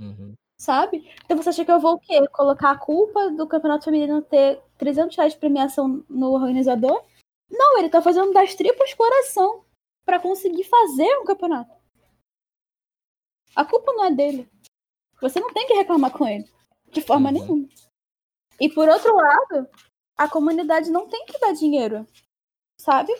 [0.00, 0.34] Uhum.
[0.60, 1.08] sabe?
[1.24, 2.26] Então você acha que eu vou o quê?
[2.28, 7.04] Colocar a culpa do campeonato feminino ter 300 reais de premiação no organizador?
[7.50, 9.64] Não, ele tá fazendo das tripas coração
[10.04, 11.74] pra conseguir fazer um campeonato.
[13.54, 14.48] A culpa não é dele.
[15.20, 16.48] Você não tem que reclamar com ele.
[16.90, 17.34] De forma Uhum.
[17.34, 17.68] nenhuma.
[18.60, 19.68] E por outro lado,
[20.16, 22.06] a comunidade não tem que dar dinheiro
[22.80, 23.12] sabe?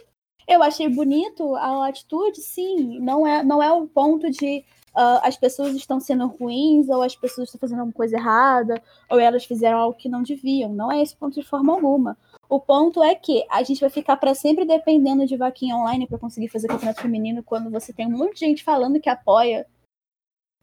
[0.46, 2.98] Eu achei bonito a atitude, sim.
[3.00, 4.64] Não é, não é o ponto de
[4.96, 9.18] uh, as pessoas estão sendo ruins, ou as pessoas estão fazendo alguma coisa errada, ou
[9.18, 10.72] elas fizeram algo que não deviam.
[10.72, 12.16] Não é esse ponto de forma alguma.
[12.49, 16.18] O ponto é que a gente vai ficar para sempre dependendo de vaquinha online para
[16.18, 19.66] conseguir fazer campeonato feminino quando você tem um monte de gente falando que apoia,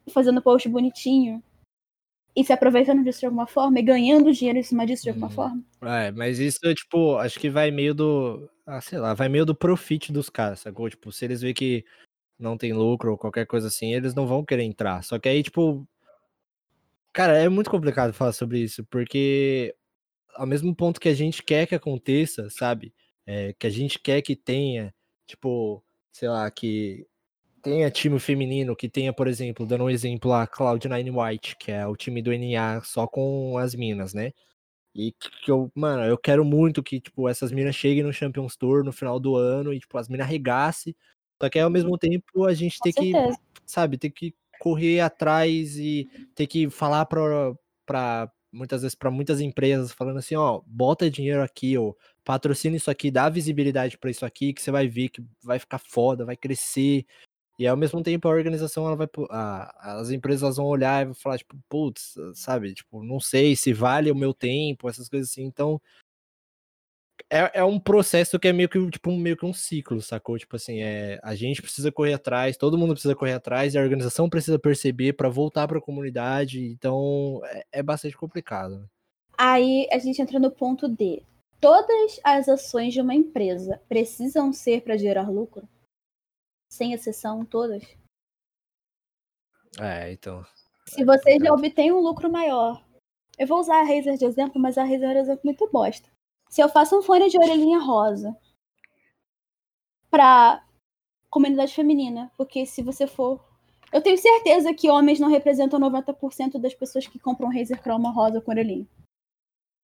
[0.09, 1.43] fazendo post bonitinho
[2.35, 5.27] e se aproveitando disso de alguma forma e ganhando dinheiro em cima disso de alguma
[5.27, 5.33] Uhum.
[5.33, 5.63] forma.
[5.83, 8.49] É, mas isso, tipo, acho que vai meio do.
[8.65, 10.89] Ah, sei lá, vai meio do profit dos caras, sacou?
[10.89, 11.85] Tipo, se eles verem que
[12.37, 15.03] não tem lucro ou qualquer coisa assim, eles não vão querer entrar.
[15.03, 15.87] Só que aí, tipo.
[17.13, 19.73] Cara, é muito complicado falar sobre isso, porque
[20.35, 22.93] ao mesmo ponto que a gente quer que aconteça, sabe?
[23.25, 24.93] É, que a gente quer que tenha,
[25.27, 27.07] tipo, sei lá, que
[27.63, 31.87] tenha time feminino, que tenha, por exemplo, dando um exemplo, a Cloud9 White, que é
[31.87, 34.31] o time do NA só com as minas, né?
[34.93, 35.11] E
[35.43, 38.93] que eu, mano, eu quero muito que, tipo, essas minas cheguem no Champions Tour no
[38.93, 40.95] final do ano e, tipo, as minas arregassem.
[41.41, 43.11] Só que aí, ao mesmo tempo, a gente tem que,
[43.65, 47.53] sabe, ter que correr atrás e ter que falar pra,
[47.85, 51.93] pra muitas vezes para muitas empresas, falando assim, ó, bota dinheiro aqui, ó,
[52.23, 55.79] patrocina isso aqui, dá visibilidade pra isso aqui, que você vai ver que vai ficar
[55.79, 57.05] foda, vai crescer.
[57.59, 61.13] E ao mesmo tempo a organização, ela vai, a- as empresas vão olhar e vão
[61.15, 65.43] falar, tipo, putz, sabe, tipo, não sei se vale o meu tempo, essas coisas assim.
[65.45, 65.81] Então,
[67.29, 70.37] é, é um processo que é meio que, tipo, um- meio que um ciclo, sacou?
[70.37, 73.81] Tipo assim, é, a gente precisa correr atrás, todo mundo precisa correr atrás, e a
[73.81, 78.79] organização precisa perceber pra voltar pra comunidade, então é, é bastante complicado.
[78.79, 78.87] né?
[79.37, 81.23] Aí a gente entra no ponto D.
[81.59, 85.67] Todas as ações de uma empresa precisam ser para gerar lucro?
[86.71, 87.83] Sem exceção, todas?
[89.79, 90.45] É, então.
[90.87, 92.83] Se você já obtém um lucro maior.
[93.37, 96.09] Eu vou usar a Razer de exemplo, mas a Razer é um exemplo muito bosta.
[96.55, 98.33] Se eu faço um fone de orelhinha rosa
[100.09, 100.65] pra
[101.29, 103.45] comunidade feminina, porque se você for.
[103.91, 108.39] Eu tenho certeza que homens não representam 90% das pessoas que compram Razer Chroma rosa
[108.39, 108.87] com orelhinha.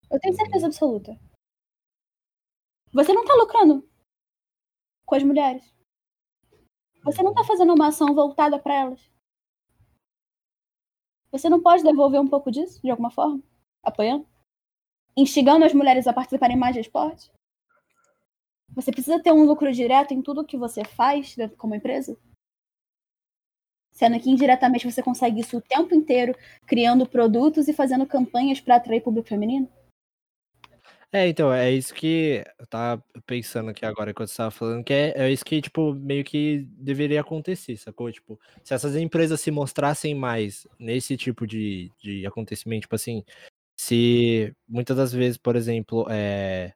[0.10, 1.20] Eu tenho certeza absoluta.
[2.94, 3.86] Você não tá lucrando
[5.06, 5.76] com as mulheres.
[7.04, 9.12] Você não tá fazendo uma ação voltada pra elas.
[11.34, 13.44] Você não pode devolver um pouco disso, de alguma forma?
[13.84, 14.31] Apoiando?
[15.16, 17.32] Instigando as mulheres a participarem mais de esporte?
[18.74, 22.18] Você precisa ter um lucro direto em tudo que você faz como empresa?
[23.92, 26.34] Sendo que indiretamente você consegue isso o tempo inteiro,
[26.66, 29.70] criando produtos e fazendo campanhas para atrair público feminino?
[31.14, 34.94] É, então, é isso que eu tava pensando aqui agora, enquanto você tava falando, que
[34.94, 38.10] é, é isso que, tipo, meio que deveria acontecer, sacou?
[38.10, 43.26] Tipo, se essas empresas se mostrassem mais nesse tipo de, de acontecimento, tipo assim,
[43.82, 46.72] se muitas das vezes, por exemplo, é,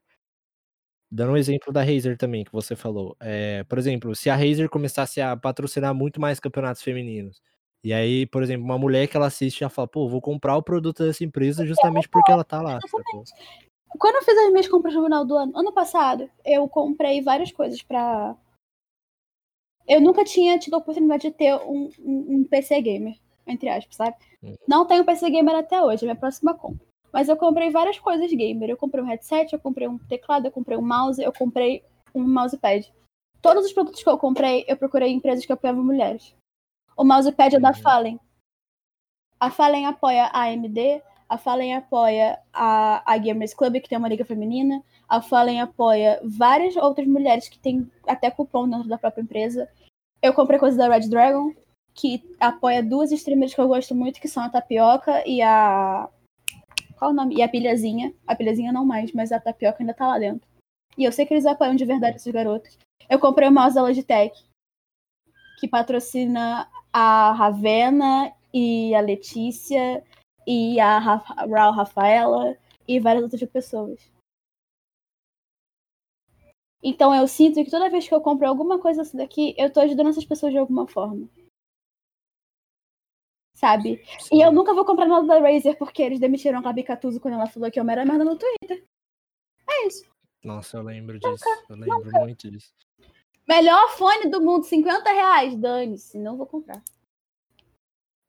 [1.12, 4.68] dando um exemplo da Razer também, que você falou, é, por exemplo, se a Razer
[4.70, 7.42] começasse a patrocinar muito mais campeonatos femininos,
[7.84, 10.64] e aí, por exemplo, uma mulher que ela assiste, ela fala, pô, vou comprar o
[10.64, 12.80] produto dessa empresa justamente porque ela tá lá?
[14.00, 17.52] Quando eu fiz as minhas compras no final do ano, ano passado, eu comprei várias
[17.52, 18.36] coisas pra.
[19.88, 23.96] Eu nunca tinha tido a oportunidade de ter um, um- um PC gamer, entre aspas,
[23.96, 24.16] sabe?
[24.42, 24.56] Uhum.
[24.68, 26.86] Não tenho PC gamer até hoje, é a minha próxima compra.
[27.16, 28.70] Mas eu comprei várias coisas gamer.
[28.70, 31.82] Eu comprei um headset, eu comprei um teclado, eu comprei um mouse, eu comprei
[32.14, 32.94] um mousepad.
[33.42, 36.36] Todos os produtos que eu comprei, eu procurei em empresas que apoiavam mulheres.
[36.98, 37.76] O mousepad é da Uhum.
[37.76, 38.20] Fallen.
[39.40, 44.10] A Fallen apoia a AMD, a Fallen apoia a, a Gamers Club, que tem uma
[44.10, 44.84] liga feminina.
[45.08, 49.70] A Fallen apoia várias outras mulheres que têm até cupom dentro da própria empresa.
[50.22, 51.54] Eu comprei coisas da Red Dragon,
[51.94, 56.10] que apoia duas streamers que eu gosto muito, que são a Tapioca e a.
[56.98, 57.36] Qual o nome?
[57.36, 58.14] E a Pilhazinha.
[58.26, 60.48] A Pilhazinha não mais, mas a Tapioca ainda tá lá dentro.
[60.98, 62.78] E eu sei que eles apoiam de verdade esses garotos.
[63.10, 64.34] Eu comprei o mouse da Logitech,
[65.60, 70.04] que patrocina a Ravena e a Letícia
[70.48, 74.00] e a Raul Rafaela e várias outras pessoas.
[76.82, 79.80] Então eu sinto que toda vez que eu compro alguma coisa assim daqui, eu tô
[79.80, 81.28] ajudando essas pessoas de alguma forma.
[83.56, 84.04] Sabe?
[84.32, 87.36] E eu nunca vou comprar nada da Razer porque eles demitiram a Gabi Catuso quando
[87.36, 88.86] ela falou que eu era merda no Twitter.
[89.68, 90.06] É isso.
[90.44, 92.72] Nossa, eu lembro disso, eu lembro muito disso.
[93.48, 95.56] Melhor fone do mundo, 50 reais.
[95.56, 96.84] Dane-se, não vou comprar.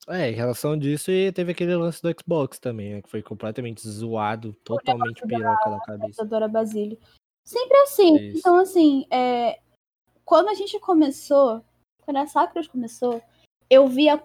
[0.08, 3.86] É, em relação disso, e teve aquele lance do Xbox também, né, que foi completamente
[3.88, 6.24] zoado, totalmente piroca da cabeça.
[6.24, 6.96] Dora Basílio.
[7.44, 8.16] Sempre assim.
[8.16, 8.38] Isso.
[8.38, 9.58] Então, assim, é,
[10.24, 11.64] quando a gente começou,
[12.02, 13.20] quando a Sacros começou,
[13.68, 14.16] eu via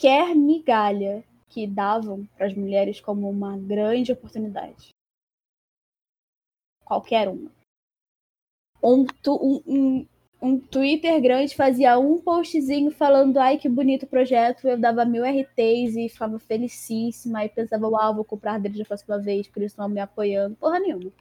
[0.00, 4.94] qualquer migalha que davam para as mulheres como uma grande oportunidade.
[6.84, 7.50] Qualquer uma.
[8.82, 10.06] um, tu- um, um,
[10.40, 15.96] um Twitter grande fazia um postzinho falando ai que bonito projeto, eu dava mil RTs
[15.96, 19.86] e ficava felicíssima e pensava, uau, vou comprar deles da próxima vez, porque eles estão
[19.88, 20.56] me apoiando.
[20.56, 21.12] Porra nenhuma.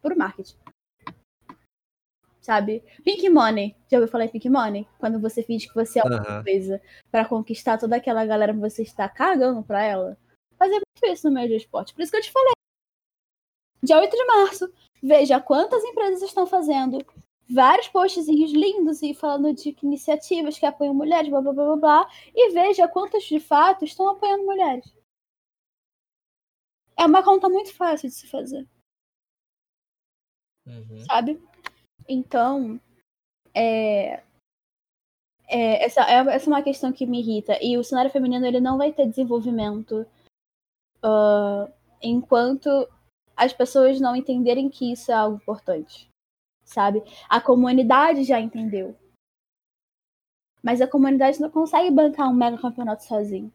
[0.00, 0.56] Puro marketing.
[2.40, 2.82] Sabe?
[3.04, 3.76] Pink Money.
[3.90, 4.88] Já ouviu falar em Pink Money?
[4.98, 6.42] Quando você finge que você é uma Aham.
[6.42, 6.80] coisa
[7.10, 10.16] pra conquistar toda aquela galera que você está cagando pra ela.
[10.58, 11.94] Fazer muito isso no meio do esporte.
[11.94, 12.52] Por isso que eu te falei.
[13.82, 14.72] Dia 8 de março,
[15.02, 16.98] veja quantas empresas estão fazendo
[17.48, 22.10] vários postzinhos lindos e falando de iniciativas que apoiam mulheres, blá blá blá blá blá,
[22.34, 24.94] e veja quantas de fato estão apoiando mulheres.
[26.96, 28.68] É uma conta muito fácil de se fazer,
[30.66, 30.98] Uhum.
[31.06, 31.42] sabe?
[32.12, 32.80] Então,
[33.54, 34.20] é,
[35.46, 37.56] é, essa, é, essa é uma questão que me irrita.
[37.62, 40.04] E o cenário feminino ele não vai ter desenvolvimento
[41.04, 41.70] ah,
[42.02, 42.68] enquanto
[43.36, 46.10] as pessoas não entenderem que isso é algo importante,
[46.64, 47.00] sabe?
[47.28, 48.96] A comunidade já entendeu.
[50.60, 53.52] Mas a comunidade não consegue bancar um mega campeonato sozinho.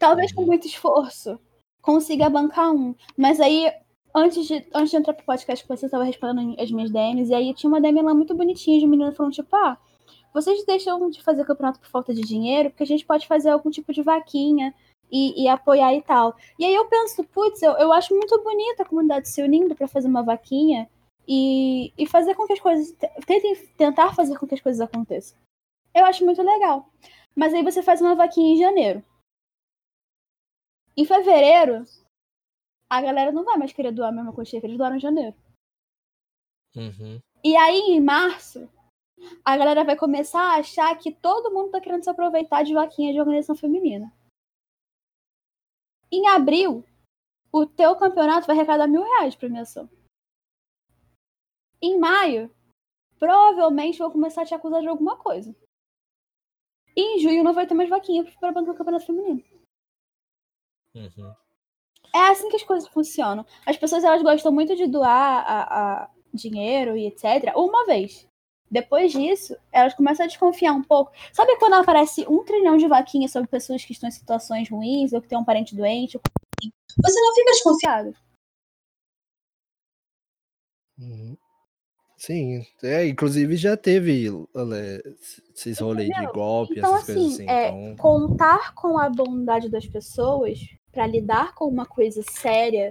[0.00, 1.40] Talvez com muito esforço
[1.80, 2.94] consiga bancar um.
[3.16, 3.70] Mas aí,
[4.14, 7.34] antes de, antes de entrar pro podcast, que você estava respondendo as minhas DMs, e
[7.34, 9.76] aí tinha uma DM lá muito bonitinha de menina falando, tipo, ah,
[10.32, 13.70] vocês deixam de fazer campeonato por falta de dinheiro, porque a gente pode fazer algum
[13.70, 14.74] tipo de vaquinha
[15.10, 16.36] e, e apoiar e tal.
[16.58, 19.86] E aí eu penso, putz, eu, eu acho muito bonita a comunidade se unindo para
[19.86, 20.88] fazer uma vaquinha
[21.26, 22.92] e, e fazer com que as coisas.
[23.26, 25.38] Tentem tentar fazer com que as coisas aconteçam.
[25.94, 26.88] Eu acho muito legal.
[27.34, 29.04] Mas aí você faz uma vaquinha em janeiro.
[30.96, 31.84] Em fevereiro,
[32.88, 35.36] a galera não vai mais querer doar a mesma quantia que eles doaram em janeiro.
[36.76, 37.20] Uhum.
[37.42, 38.68] E aí, em março,
[39.44, 43.12] a galera vai começar a achar que todo mundo tá querendo se aproveitar de vaquinha
[43.12, 44.12] de organização feminina.
[46.10, 46.84] Em abril,
[47.52, 49.88] o teu campeonato vai arrecadar mil reais de premiação.
[51.80, 52.54] Em maio,
[53.18, 55.54] provavelmente vão começar a te acusar de alguma coisa.
[56.96, 59.42] E em junho não vai ter mais vaquinha para bancar o campeonato feminino.
[60.94, 61.34] Uhum.
[62.14, 63.44] É assim que as coisas funcionam.
[63.66, 67.52] As pessoas elas gostam muito de doar a, a dinheiro e etc.
[67.56, 68.26] Uma vez.
[68.70, 71.12] Depois disso, elas começam a desconfiar um pouco.
[71.32, 75.20] Sabe quando aparece um trilhão de vaquinhas sobre pessoas que estão em situações ruins ou
[75.20, 76.16] que tem um parente doente?
[76.16, 76.70] assim?
[77.02, 78.14] Você não fica desconfiado.
[80.98, 81.36] Uhum.
[82.16, 84.30] Sim, é, inclusive já teve
[85.54, 87.50] esses rolês de golpe, Então, essas coisas assim, assim.
[87.50, 90.58] é, Então, contar com a bondade das pessoas
[90.94, 92.88] para lidar com uma coisa séria,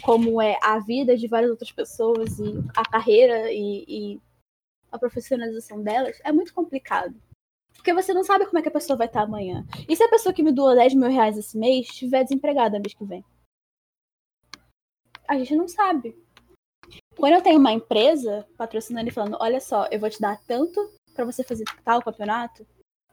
[0.00, 4.20] como é a vida de várias outras pessoas e a carreira e, e
[4.90, 7.20] a profissionalização delas, é muito complicado.
[7.74, 9.66] Porque você não sabe como é que a pessoa vai estar amanhã.
[9.88, 12.94] E se a pessoa que me doou 10 mil reais esse mês estiver desempregada mês
[12.94, 13.24] que vem?
[15.26, 16.16] A gente não sabe.
[17.16, 20.80] Quando eu tenho uma empresa patrocinando e falando, olha só, eu vou te dar tanto
[21.14, 22.66] para você fazer tal campeonato,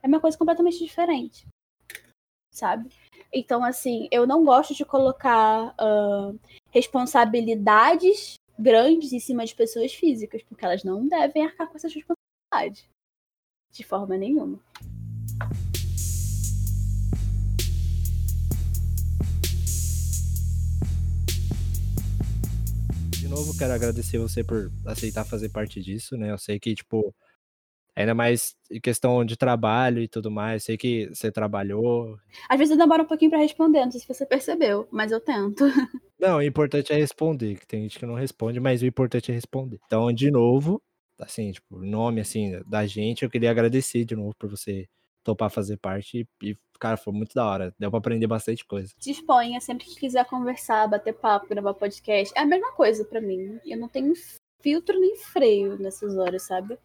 [0.04, 1.48] é uma coisa completamente diferente.
[2.60, 2.89] Sabe?
[3.32, 6.34] Então, assim, eu não gosto de colocar ah,
[6.72, 12.86] responsabilidades grandes em cima de pessoas físicas, porque elas não devem arcar com essas responsabilidades.
[13.72, 14.60] De forma nenhuma.
[23.20, 26.32] de novo, quero agradecer você por aceitar fazer parte disso, né?
[26.32, 27.14] Eu sei que, tipo,
[28.00, 32.18] ainda mais em questão de trabalho e tudo mais, sei que você trabalhou.
[32.47, 35.20] Às vezes eu demoro um pouquinho pra responder, não sei se você percebeu, mas eu
[35.20, 35.66] tento.
[36.18, 39.34] Não, o importante é responder, que tem gente que não responde, mas o importante é
[39.34, 39.80] responder.
[39.86, 40.82] Então, de novo,
[41.18, 44.86] assim, tipo, nome, assim, da gente, eu queria agradecer de novo por você
[45.24, 47.74] topar fazer parte e, cara, foi muito da hora.
[47.80, 48.93] Deu pra aprender bastante coisa.
[49.00, 52.34] Disponha sempre que quiser conversar, bater papo, gravar podcast.
[52.38, 53.58] É a mesma coisa pra mim.
[53.66, 54.14] Eu não tenho
[54.62, 56.78] filtro nem freio nessas horas, sabe?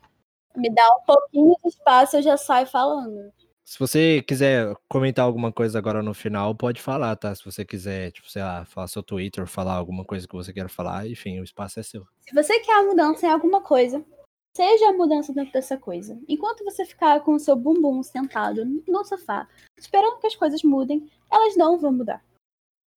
[0.57, 3.33] Me dá um pouquinho de espaço, eu já saio falando.
[3.65, 7.35] Se você quiser comentar alguma coisa agora no final, pode falar, tá?
[7.35, 10.69] Se você quiser, tipo, sei lá, falar seu Twitter, falar alguma coisa que você queira
[10.69, 12.07] falar, enfim, o espaço é seu.
[12.21, 14.05] Se você quer a mudança em alguma coisa,
[14.55, 16.21] seja a mudança dentro dessa coisa.
[16.29, 19.49] Enquanto você ficar com o seu bumbum sentado no sofá,
[19.79, 22.23] esperando que as coisas mudem, elas não vão mudar.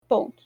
[0.08, 0.44] Ponto.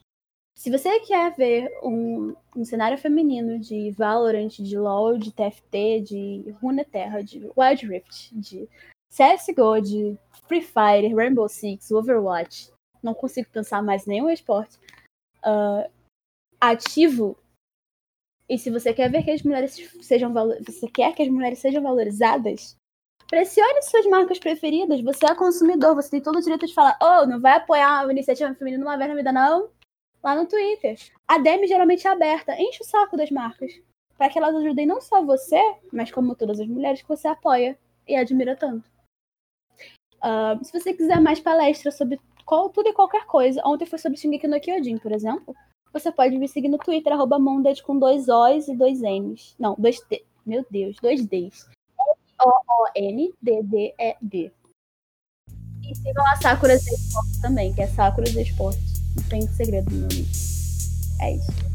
[0.62, 6.55] Se você quer ver um, um cenário feminino de Valorant, de LoL, de TFT, de
[6.62, 8.70] Runeterra, de Wild Rift, de
[9.09, 10.16] CSGO, de
[10.47, 14.78] Free Fire, Rainbow Six, Overwatch, não consigo pensar mais nenhum esporte
[15.41, 15.89] ah,
[16.59, 17.36] ativo
[18.47, 21.82] e se você quer ver que as mulheres sejam você quer que as mulheres sejam
[21.82, 22.78] valorizadas,
[23.28, 25.01] pressione suas marcas preferidas.
[25.01, 28.12] Você é consumidor, você tem todo o direito de falar, oh, não vai apoiar a
[28.12, 29.80] iniciativa feminina uma vez na vida, não.
[30.24, 30.97] Lá no Twitter.
[31.28, 32.59] A DM geralmente é aberta.
[32.59, 33.74] Enche o saco das marcas.
[34.17, 35.59] para que elas ajudem não só você,
[35.91, 37.76] mas como todas as mulheres que você apoia
[38.07, 38.88] e admira tanto.
[40.17, 44.19] Uh, se você quiser mais palestras sobre qual, tudo e qualquer coisa, ontem foi sobre
[44.19, 45.55] Shingeki no Kyojin, por exemplo,
[45.93, 47.38] você pode me seguir no Twitter, arroba
[47.84, 49.55] com dois O's e dois N's.
[49.59, 50.24] Não, dois T.
[50.45, 51.67] Meu Deus, dois D's.
[52.39, 54.51] O-O-N-D-D-E-D.
[55.84, 59.01] E sigam a Sakura Z Esportes também, que é Sakura Z Esportes.
[59.16, 60.28] Não tem segredo meu nome.
[61.20, 61.70] É isso.